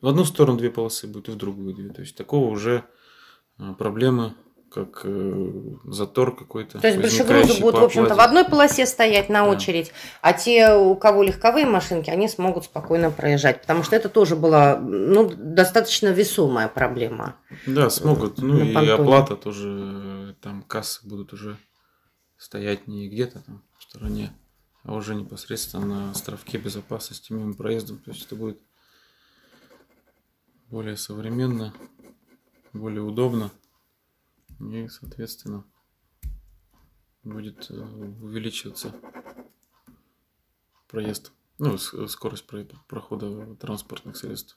в 0.00 0.08
одну 0.08 0.24
сторону 0.24 0.58
две 0.58 0.70
полосы 0.70 1.06
будут 1.06 1.28
и 1.28 1.32
в 1.32 1.36
другую 1.36 1.74
две. 1.74 1.90
То 1.90 2.00
есть 2.00 2.16
такого 2.16 2.50
уже 2.50 2.84
э, 3.58 3.74
проблемы 3.78 4.34
как 4.70 5.02
э, 5.04 5.52
затор 5.84 6.36
какой-то. 6.36 6.78
То 6.80 6.86
есть 6.86 7.00
большегрузы 7.00 7.60
будут, 7.60 7.80
в 7.80 7.84
общем-то, 7.84 8.14
в 8.14 8.20
одной 8.20 8.44
полосе 8.44 8.84
стоять 8.84 9.28
на 9.28 9.46
очередь, 9.46 9.86
да. 9.86 10.30
а 10.30 10.32
те, 10.32 10.74
у 10.74 10.94
кого 10.96 11.22
легковые 11.22 11.66
машинки, 11.66 12.10
они 12.10 12.28
смогут 12.28 12.64
спокойно 12.64 13.10
проезжать, 13.10 13.62
потому 13.62 13.82
что 13.82 13.96
это 13.96 14.08
тоже 14.08 14.36
была 14.36 14.76
ну, 14.76 15.32
достаточно 15.34 16.08
весомая 16.08 16.68
проблема. 16.68 17.36
Да, 17.66 17.88
смогут. 17.88 18.38
Ну 18.38 18.58
и 18.58 18.74
понтоне. 18.74 18.92
оплата 18.92 19.36
тоже, 19.36 20.36
там 20.42 20.62
кассы 20.62 21.06
будут 21.08 21.32
уже 21.32 21.56
стоять 22.36 22.86
не 22.86 23.08
где-то 23.08 23.40
там 23.40 23.62
в 23.78 23.82
стороне, 23.82 24.30
а 24.86 24.94
уже 24.94 25.16
непосредственно 25.16 25.84
на 25.84 26.10
островке 26.12 26.58
безопасности 26.58 27.32
мимо 27.32 27.54
проездом. 27.54 27.98
То 27.98 28.12
есть 28.12 28.24
это 28.24 28.36
будет 28.36 28.60
более 30.70 30.96
современно, 30.96 31.74
более 32.72 33.02
удобно 33.02 33.50
и, 34.60 34.86
соответственно, 34.88 35.64
будет 37.24 37.68
э, 37.68 37.74
увеличиваться 37.74 38.94
проезд, 40.86 41.32
ну, 41.58 41.76
скорость 41.78 42.46
прохода 42.86 43.56
транспортных 43.56 44.16
средств. 44.16 44.56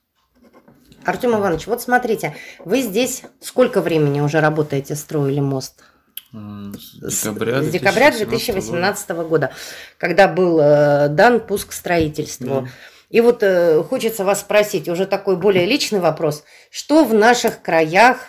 Артем 1.06 1.32
Иванович, 1.32 1.66
вот 1.66 1.82
смотрите, 1.82 2.36
вы 2.64 2.82
здесь 2.82 3.24
сколько 3.42 3.82
времени 3.82 4.22
уже 4.22 4.42
работаете, 4.42 4.96
строили 4.96 5.40
мост? 5.40 5.84
С 6.32 7.24
декабря, 7.24 7.64
с 7.64 7.70
декабря 7.70 8.12
2018 8.12 9.10
года. 9.10 9.24
года, 9.24 9.54
когда 9.98 10.28
был 10.28 10.60
э, 10.60 11.10
дан 11.10 11.40
пуск 11.40 11.72
строительству. 11.72 12.62
Да. 12.62 12.68
И 13.10 13.22
вот 13.22 13.42
э, 13.42 13.82
хочется 13.84 14.24
вас 14.24 14.42
спросить, 14.42 14.88
уже 14.88 15.08
такой 15.08 15.38
более 15.38 15.66
личный 15.66 16.00
вопрос. 16.00 16.44
Что 16.70 17.04
в 17.04 17.16
наших 17.16 17.64
краях 17.64 18.20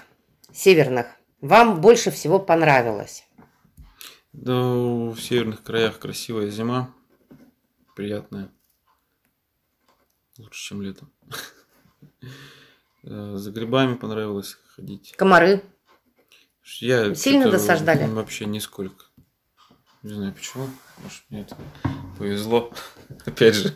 северных 0.53 1.07
вам 1.43 1.83
больше 1.83 2.11
всего 2.11 2.39
понравилось? 2.39 3.25
Да, 4.33 4.55
в 4.55 5.19
северных 5.19 5.63
краях 5.63 5.99
красивая 5.99 6.49
зима, 6.49 6.95
приятная. 7.95 8.51
Лучше, 10.39 10.69
чем 10.69 10.83
летом. 10.83 11.13
Э, 13.03 13.37
за 13.37 13.51
грибами 13.51 13.95
понравилось 13.95 14.59
ходить. 14.77 15.15
Комары? 15.17 15.63
Я 16.79 17.15
Сильно 17.15 17.51
досаждали? 17.51 18.07
Вообще 18.07 18.47
нисколько. 18.47 19.07
Не 20.03 20.15
знаю 20.15 20.33
почему. 20.33 20.69
Может, 21.03 21.23
мне 21.29 21.43
это 21.43 21.57
повезло. 22.19 22.73
Опять 23.27 23.55
же. 23.55 23.75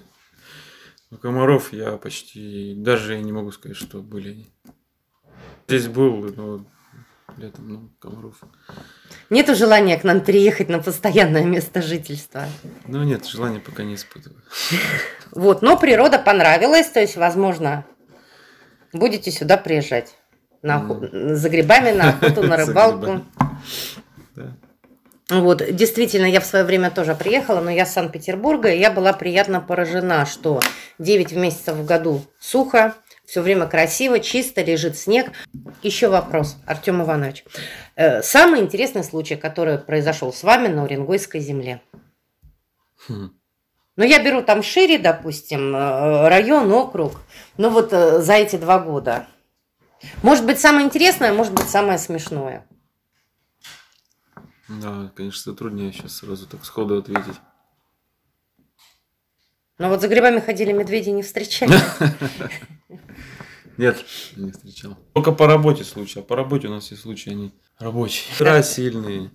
У 1.11 1.17
комаров 1.17 1.73
я 1.73 1.97
почти... 1.97 2.75
Даже 2.77 3.21
не 3.21 3.33
могу 3.33 3.53
сказать, 3.53 3.77
что 3.77 3.99
были 3.99 4.31
они. 4.31 4.47
Здесь 5.69 5.89
был, 5.89 6.33
но 6.37 6.67
летом, 7.37 7.69
ну, 7.69 7.91
комаров. 7.99 8.37
Нету 9.31 9.55
желания 9.55 9.99
к 9.99 10.05
нам 10.05 10.21
переехать 10.21 10.69
на 10.69 10.81
постоянное 10.81 11.45
место 11.45 11.83
жительства? 11.83 12.47
Ну, 12.87 13.03
нет, 13.03 13.27
желания 13.27 13.61
пока 13.61 13.83
не 13.83 13.95
испытываю. 13.95 14.43
Вот, 15.33 15.63
но 15.63 15.77
природа 15.79 16.19
понравилась, 16.19 16.89
то 16.89 17.01
есть, 17.01 17.17
возможно, 17.17 17.87
будете 18.93 19.31
сюда 19.31 19.57
приезжать 19.57 20.15
на 20.65 20.77
охоту, 20.77 21.07
mm. 21.07 21.35
за 21.35 21.49
грибами, 21.51 21.91
на 21.91 22.09
охоту, 22.09 22.43
на 22.43 22.57
рыбалку. 22.65 23.21
Вот, 25.31 25.63
действительно, 25.75 26.27
я 26.27 26.41
в 26.41 26.45
свое 26.45 26.65
время 26.65 26.91
тоже 26.91 27.15
приехала, 27.15 27.61
но 27.61 27.71
я 27.71 27.87
с 27.87 27.93
Санкт-Петербурга, 27.93 28.71
и 28.71 28.79
я 28.79 28.91
была 28.91 29.13
приятно 29.13 29.61
поражена, 29.61 30.27
что 30.27 30.61
9 30.99 31.33
месяцев 31.33 31.77
в 31.77 31.85
году 31.85 32.23
сухо, 32.41 32.95
все 33.27 33.41
время 33.41 33.67
красиво, 33.67 34.21
чисто, 34.21 34.63
лежит 34.63 34.99
снег. 34.99 35.33
Еще 35.83 36.09
вопрос, 36.09 36.57
Артем 36.67 37.03
Иванович. 37.03 37.45
Э, 37.97 38.23
самый 38.23 38.61
интересный 38.61 39.05
случай, 39.05 39.37
который 39.37 39.79
произошел 39.79 40.33
с 40.33 40.43
вами 40.43 40.69
на 40.69 40.85
Уренгойской 40.85 41.41
земле. 41.41 41.81
Хм. 43.09 43.31
Ну, 43.97 44.05
я 44.05 44.23
беру 44.23 44.43
там 44.43 44.63
шире, 44.63 44.99
допустим, 44.99 45.75
э, 45.75 46.29
район, 46.29 46.71
округ. 46.73 47.21
Ну, 47.57 47.71
вот 47.71 47.93
э, 47.93 48.21
за 48.21 48.35
эти 48.35 48.57
два 48.57 48.79
года. 48.79 49.27
Может 50.23 50.47
быть, 50.47 50.59
самое 50.61 50.87
интересное, 50.87 51.33
может 51.33 51.53
быть, 51.53 51.69
самое 51.69 51.99
смешное. 51.99 52.67
Да, 54.69 55.13
конечно, 55.15 55.55
труднее 55.55 55.93
сейчас 55.93 56.17
сразу 56.17 56.47
так 56.47 56.65
сходу 56.65 56.99
ответить. 56.99 57.37
Но 59.79 59.89
вот 59.89 60.01
за 60.01 60.09
грибами 60.09 60.41
ходили 60.41 60.73
медведи 60.73 61.11
не 61.11 61.23
встречали. 61.23 61.79
Нет, 63.77 64.05
не 64.37 64.53
встречал. 64.53 64.97
Только 65.13 65.33
по 65.33 65.47
работе 65.47 65.83
случай. 65.83 66.21
А 66.21 66.23
по 66.23 66.37
работе 66.37 66.69
у 66.69 66.71
нас 66.71 66.85
все 66.85 66.95
случаи, 66.97 67.31
они 67.31 67.53
рабочие. 67.79 68.33
Ветра 68.39 68.63
сильные. 68.63 69.33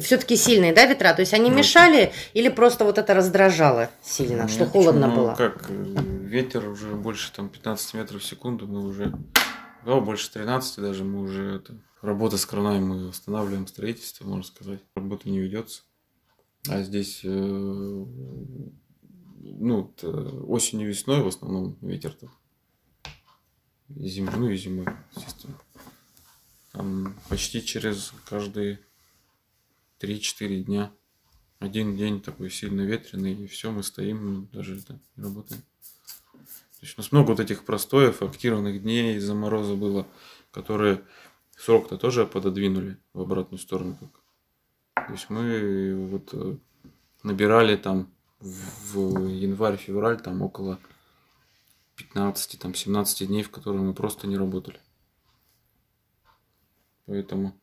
Все-таки 0.00 0.36
сильные, 0.36 0.72
да, 0.72 0.86
ветра? 0.86 1.12
То 1.12 1.20
есть 1.20 1.34
они 1.34 1.50
ну, 1.50 1.58
мешали 1.58 2.12
или 2.32 2.48
просто 2.48 2.84
вот 2.84 2.96
это 2.96 3.12
раздражало 3.12 3.90
сильно, 4.02 4.42
Нет, 4.42 4.50
что 4.50 4.64
холодно 4.64 5.08
ну, 5.08 5.14
было? 5.14 5.34
как, 5.34 5.66
э, 5.68 5.74
ветер 6.22 6.66
уже 6.70 6.88
больше 6.94 7.30
там 7.32 7.50
15 7.50 7.92
метров 7.94 8.22
в 8.22 8.24
секунду, 8.24 8.66
мы 8.66 8.82
уже 8.86 9.12
да, 9.84 10.00
больше 10.00 10.32
13 10.32 10.78
даже 10.78 11.04
мы 11.04 11.22
уже 11.22 11.56
это, 11.56 11.78
работа 12.00 12.36
с 12.36 12.46
кранами, 12.46 12.84
мы 12.84 13.08
останавливаем 13.08 13.66
строительство, 13.66 14.26
можно 14.26 14.44
сказать. 14.44 14.80
Работа 14.94 15.28
не 15.28 15.40
ведется. 15.40 15.82
А 16.68 16.82
здесь 16.82 17.20
э, 17.24 17.28
ну, 17.28 18.08
осенью, 20.46 20.88
весной 20.88 21.22
в 21.22 21.28
основном 21.28 21.76
ветер 21.80 22.14
там. 22.14 22.30
Зимой, 23.88 24.34
ну 24.36 24.48
и 24.48 24.56
зимой, 24.56 24.86
естественно. 25.14 25.58
Там 26.72 27.14
почти 27.28 27.62
через 27.62 28.12
каждые 28.24 28.80
3-4 30.00 30.64
дня. 30.64 30.92
Один 31.58 31.96
день 31.96 32.20
такой 32.20 32.50
сильно 32.50 32.80
ветреный, 32.80 33.34
и 33.34 33.46
все, 33.46 33.70
мы 33.70 33.82
стоим, 33.82 34.48
даже 34.52 34.78
это, 34.78 34.98
не 35.16 35.22
работаем 35.22 35.62
есть 36.84 36.98
у 36.98 37.00
нас 37.00 37.12
много 37.12 37.30
вот 37.30 37.40
этих 37.40 37.64
простоев, 37.64 38.22
активных 38.22 38.82
дней 38.82 39.16
из-за 39.16 39.34
мороза 39.34 39.74
было, 39.74 40.06
которые 40.50 41.02
срок-то 41.56 41.96
тоже 41.96 42.26
пододвинули 42.26 42.98
в 43.14 43.22
обратную 43.22 43.58
сторону. 43.58 43.96
То 44.94 45.12
есть 45.12 45.30
мы 45.30 46.08
вот 46.10 46.30
э, 46.34 46.56
набирали 47.22 47.76
там 47.76 48.12
в 48.40 49.28
январь-февраль 49.28 50.20
там 50.20 50.42
около 50.42 50.78
15, 51.96 52.60
там 52.60 52.74
17 52.74 53.28
дней, 53.28 53.42
в 53.42 53.50
которые 53.50 53.82
мы 53.82 53.94
просто 53.94 54.26
не 54.26 54.36
работали. 54.36 54.78
Поэтому 57.06 57.58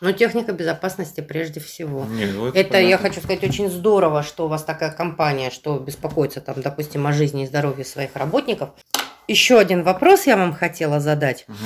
но 0.00 0.12
техника 0.12 0.52
безопасности 0.52 1.20
прежде 1.20 1.60
всего. 1.60 2.04
Нет, 2.04 2.30
ну 2.34 2.48
это, 2.48 2.58
это 2.58 2.80
я 2.80 2.98
хочу 2.98 3.20
сказать, 3.20 3.42
очень 3.44 3.70
здорово, 3.70 4.22
что 4.22 4.46
у 4.46 4.48
вас 4.48 4.62
такая 4.62 4.90
компания, 4.90 5.50
что 5.50 5.78
беспокоится 5.78 6.40
там, 6.40 6.60
допустим, 6.60 7.06
о 7.06 7.12
жизни 7.12 7.44
и 7.44 7.46
здоровье 7.46 7.84
своих 7.84 8.14
работников. 8.14 8.70
Еще 9.28 9.58
один 9.58 9.82
вопрос 9.82 10.26
я 10.26 10.36
вам 10.36 10.54
хотела 10.54 11.00
задать. 11.00 11.46
Угу. 11.48 11.56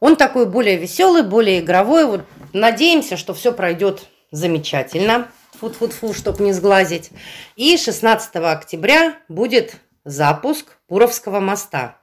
Он 0.00 0.16
такой 0.16 0.46
более 0.46 0.76
веселый, 0.76 1.22
более 1.22 1.60
игровой. 1.60 2.06
Вот 2.06 2.24
надеемся, 2.52 3.16
что 3.16 3.34
все 3.34 3.52
пройдет 3.52 4.06
замечательно. 4.30 5.28
Фу-фу-фу, 5.60 6.14
чтобы 6.14 6.42
не 6.44 6.52
сглазить. 6.52 7.10
И 7.56 7.76
16 7.76 8.36
октября 8.36 9.16
будет 9.28 9.76
запуск 10.04 10.78
Пуровского 10.88 11.40
моста. 11.40 11.99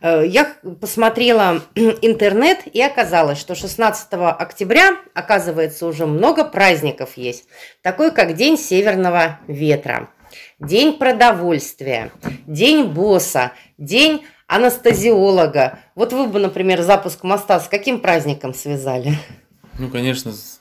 Э, 0.00 0.24
я 0.26 0.56
посмотрела 0.80 1.62
интернет 1.74 2.66
и 2.66 2.80
оказалось, 2.82 3.38
что 3.38 3.54
16 3.54 4.08
октября, 4.12 4.96
оказывается, 5.14 5.86
уже 5.86 6.06
много 6.06 6.44
праздников 6.44 7.16
есть. 7.16 7.44
Такой, 7.82 8.10
как 8.10 8.34
День 8.34 8.58
Северного 8.58 9.40
Ветра, 9.46 10.10
День 10.58 10.98
продовольствия, 10.98 12.12
День 12.46 12.84
босса, 12.86 13.52
День 13.78 14.24
анестезиолога. 14.46 15.78
Вот 15.94 16.12
вы 16.12 16.26
бы, 16.26 16.38
например, 16.38 16.82
запуск 16.82 17.22
моста 17.24 17.58
с 17.60 17.68
каким 17.68 18.00
праздником 18.00 18.54
связали? 18.54 19.14
Ну, 19.78 19.88
конечно, 19.88 20.32
с, 20.32 20.60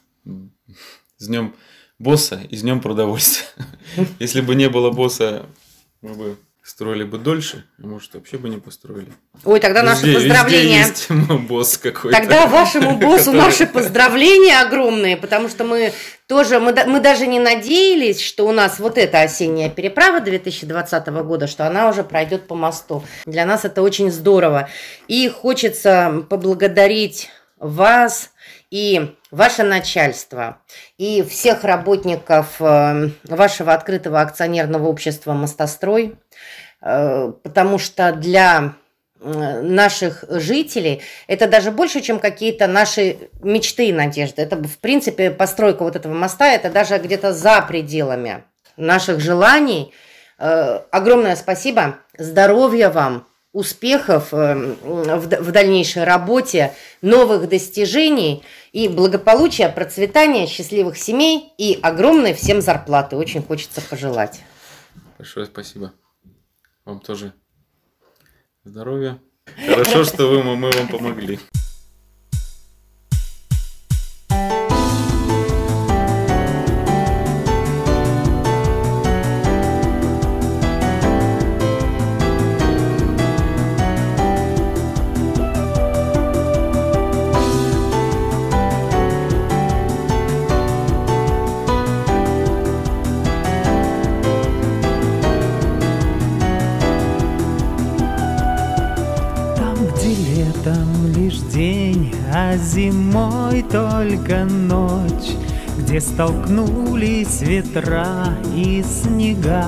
с 1.17 1.28
днем 1.28 1.54
босса 2.00 2.39
и 2.50 2.56
с 2.56 2.62
днем 2.62 2.80
продовольствия. 2.80 3.45
Если 4.19 4.39
бы 4.39 4.56
не 4.56 4.69
было 4.69 4.89
босса, 4.89 5.47
мы 6.02 6.13
бы 6.13 6.38
строили 6.63 7.04
бы 7.04 7.17
дольше, 7.17 7.65
а 7.82 7.88
может 7.88 8.13
вообще 8.13 8.38
бы 8.38 8.47
не 8.47 8.58
построили. 8.58 9.12
Ой, 9.45 9.60
тогда 9.60 9.82
везде, 9.82 10.08
наши 10.08 10.13
поздравления. 10.13 10.80
Везде 10.80 11.13
есть 11.13 11.47
босс 11.47 11.78
какой-то. 11.78 12.17
Тогда 12.17 12.45
вашему 12.45 12.97
боссу 12.97 13.32
наши 13.32 13.65
поздравления 13.65 14.62
огромные, 14.62 15.17
потому 15.17 15.50
что 15.50 15.63
мы 15.63 15.91
тоже, 16.28 16.60
мы, 16.60 16.74
мы 16.86 17.00
даже 17.00 17.26
не 17.26 17.39
надеялись, 17.39 18.21
что 18.21 18.47
у 18.47 18.52
нас 18.52 18.80
вот 18.80 18.97
эта 18.97 19.21
осенняя 19.21 19.69
переправа 19.69 20.21
2020 20.21 21.08
года, 21.08 21.47
что 21.47 21.65
она 21.65 21.89
уже 21.89 22.04
пройдет 22.04 22.47
по 22.47 22.56
мосту. 22.56 23.04
Для 23.26 23.45
нас 23.45 23.65
это 23.65 23.82
очень 23.82 24.12
здорово. 24.12 24.69
И 25.08 25.28
хочется 25.30 26.26
поблагодарить 26.30 27.30
вас 27.58 28.31
и 28.71 29.15
ваше 29.31 29.63
начальство, 29.63 30.57
и 30.97 31.21
всех 31.23 31.63
работников 31.63 32.55
э, 32.60 33.10
вашего 33.25 33.73
открытого 33.73 34.21
акционерного 34.21 34.88
общества 34.88 35.34
«Мостострой», 35.34 36.15
э, 36.81 37.34
потому 37.43 37.77
что 37.77 38.13
для 38.13 38.73
э, 39.19 39.62
наших 39.62 40.23
жителей 40.29 41.01
это 41.27 41.47
даже 41.47 41.71
больше, 41.71 41.99
чем 41.99 42.19
какие-то 42.19 42.67
наши 42.67 43.29
мечты 43.43 43.89
и 43.89 43.93
надежды. 43.93 44.41
Это, 44.41 44.55
в 44.55 44.77
принципе, 44.79 45.31
постройка 45.31 45.84
вот 45.84 45.97
этого 45.97 46.13
моста, 46.13 46.49
это 46.49 46.69
даже 46.69 46.97
где-то 46.97 47.34
за 47.34 47.62
пределами 47.62 48.45
наших 48.77 49.19
желаний. 49.19 49.93
Огромное 50.38 51.36
спасибо, 51.36 51.99
здоровья 52.17 52.89
вам, 52.89 53.27
успехов 53.53 54.31
в 54.31 55.51
дальнейшей 55.51 56.03
работе, 56.03 56.73
новых 57.01 57.49
достижений– 57.49 58.43
и 58.71 58.87
благополучия, 58.87 59.69
процветания, 59.69 60.47
счастливых 60.47 60.97
семей 60.97 61.53
и 61.57 61.77
огромной 61.81 62.33
всем 62.33 62.61
зарплаты. 62.61 63.15
Очень 63.15 63.43
хочется 63.43 63.81
пожелать. 63.81 64.41
Большое 65.17 65.45
спасибо. 65.45 65.93
Вам 66.85 66.99
тоже 66.99 67.33
здоровья. 68.63 69.19
Хорошо, 69.67 70.03
что 70.05 70.27
вы, 70.27 70.43
мы 70.43 70.71
вам 70.71 70.87
помогли. 70.87 71.39
Зимой 102.71 103.63
только 103.63 104.45
ночь, 104.45 105.31
Где 105.77 105.99
столкнулись 105.99 107.41
ветра 107.41 108.38
и 108.55 108.84
снега. 108.84 109.67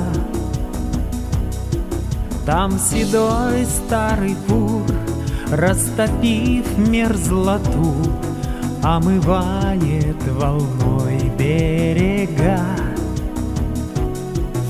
Там 2.46 2.78
седой 2.78 3.66
старый 3.66 4.36
пур, 4.48 4.84
растопив 5.52 6.78
мерзлоту, 6.78 7.96
Омывает 8.82 10.22
волной 10.28 11.32
берега. 11.38 12.60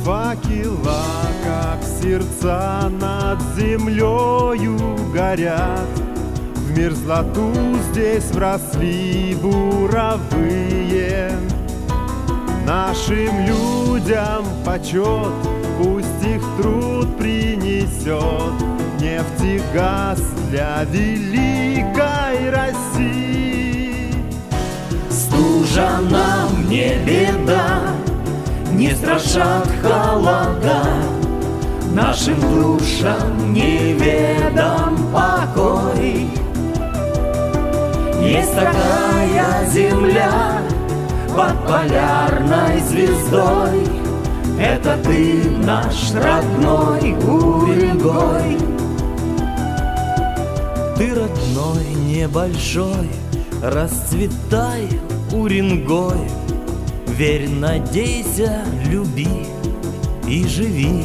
Факела, 0.04 1.04
как 1.43 1.80
сердца 1.84 2.91
над 3.00 3.39
землею 3.58 4.78
горят, 5.12 6.03
В 6.74 6.76
мерзлоту 6.76 7.54
здесь 7.92 8.32
вросли 8.32 9.38
буровые. 9.40 11.32
Нашим 12.66 13.46
людям 13.46 14.44
почет, 14.66 15.34
пусть 15.78 16.26
их 16.26 16.42
труд 16.60 17.16
принесет 17.16 18.54
Нефть 19.00 19.44
и 19.44 19.62
газ 19.72 20.20
для 20.50 20.84
великой 20.86 22.50
России. 22.50 24.12
Стужа 25.12 26.00
нам 26.10 26.68
не 26.68 26.96
беда, 27.06 27.82
не 28.72 28.96
страшат 28.96 29.70
холода, 29.84 30.84
Нашим 31.94 32.40
душам 32.42 33.54
неведом 33.54 34.98
покой. 35.14 36.03
Есть 38.24 38.56
такая 38.56 39.70
земля 39.70 40.62
под 41.36 41.68
полярной 41.68 42.80
звездой, 42.80 43.88
Это 44.60 44.98
ты, 45.04 45.50
наш 45.66 46.14
родной 46.14 47.14
Уренгой. 47.16 48.58
Ты 50.96 51.10
родной 51.14 51.86
небольшой, 52.08 53.10
расцветай, 53.62 54.88
Уренгой, 55.34 56.30
Верь, 57.18 57.48
надейся, 57.48 58.64
люби 58.86 59.46
и 60.28 60.48
живи. 60.48 61.04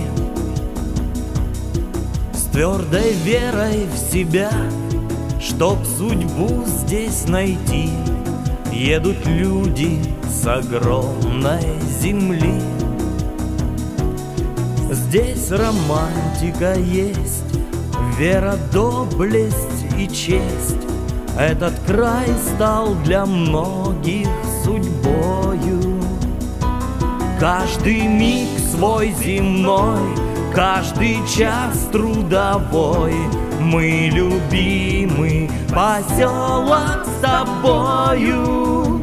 С 2.32 2.44
твердой 2.50 3.12
верой 3.24 3.86
в 3.92 4.12
себя 4.12 4.50
Чтоб 5.40 5.78
судьбу 5.84 6.64
здесь 6.66 7.26
найти. 7.26 7.90
Едут 8.72 9.26
люди 9.26 10.00
с 10.30 10.46
огромной 10.46 11.62
земли. 12.00 12.60
Здесь 14.90 15.50
романтика 15.50 16.74
есть 16.74 17.44
Вера, 18.18 18.56
доблесть 18.72 19.86
и 19.96 20.08
честь. 20.08 20.76
Этот 21.38 21.72
край 21.86 22.26
стал 22.54 22.96
для 23.04 23.24
многих 23.26 24.26
судьбою. 24.64 26.02
Каждый 27.38 28.08
миг 28.08 28.48
свой 28.72 29.14
земной, 29.22 30.00
каждый 30.52 31.18
час 31.28 31.88
трудовой, 31.92 33.14
Мы 33.60 34.10
любимый 34.12 35.50
поселок 35.68 37.04
с 37.04 37.20
тобою. 37.20 39.02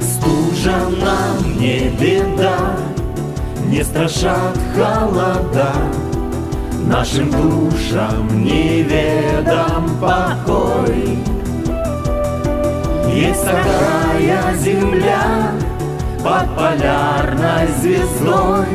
Стужа 0.00 0.76
нам 1.00 1.58
не 1.58 1.90
беда, 1.90 2.76
не 3.66 3.82
страшат 3.84 4.56
холода, 4.74 5.72
Нашим 6.86 7.30
душам 7.32 8.44
неведом 8.44 9.90
покой. 10.00 11.18
Есть 13.12 13.44
такая 13.44 14.56
земля 14.56 15.50
под 16.22 16.54
полярной 16.54 17.66
звездой, 17.80 18.65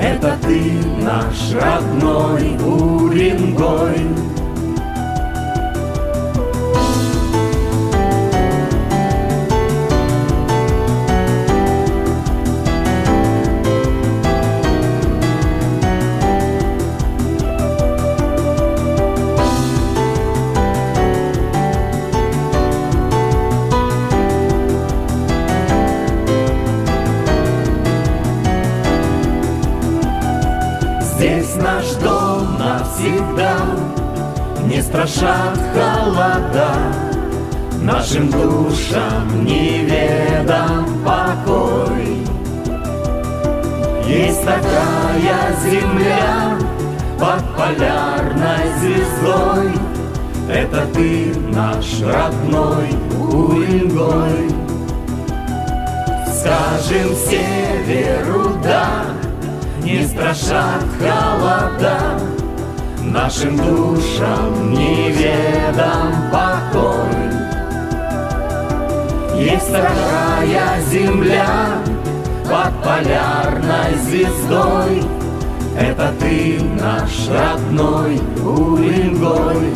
Это 0.00 0.36
ты, 0.42 0.72
наш 1.02 1.52
родной 1.54 2.56
Уренгой. 2.58 4.33
Здесь 31.24 31.56
наш 31.56 31.86
дом 32.02 32.58
навсегда, 32.58 33.56
не 34.66 34.82
страшат 34.82 35.58
холода, 35.72 36.68
Нашим 37.80 38.28
душам 38.28 39.42
неведом 39.42 40.84
покой. 41.02 42.18
Есть 44.06 44.44
такая 44.44 45.56
земля 45.64 46.58
под 47.18 47.56
полярной 47.56 48.68
звездой, 48.80 49.72
Это 50.52 50.86
ты, 50.92 51.32
наш 51.54 52.02
родной 52.02 52.90
Уренгой. 53.18 54.50
Скажем 56.26 57.14
северу 57.16 58.58
да, 58.62 59.04
не 59.84 60.06
страшат 60.06 60.82
холода, 60.98 62.18
Нашим 63.02 63.56
душам 63.56 64.72
неведом 64.72 66.30
покой. 66.32 67.34
Есть 69.36 69.70
такая 69.70 70.80
земля 70.90 71.82
под 72.44 72.82
полярной 72.82 73.94
звездой, 74.06 75.02
Это 75.78 76.14
ты, 76.18 76.60
наш 76.80 77.28
родной 77.28 78.20
Уренгой. 78.42 79.74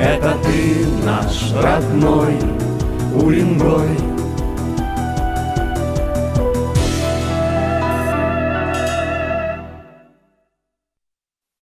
Это 0.00 0.34
ты, 0.42 0.86
наш 1.04 1.52
родной 1.62 2.38
Уренгой. 3.14 4.15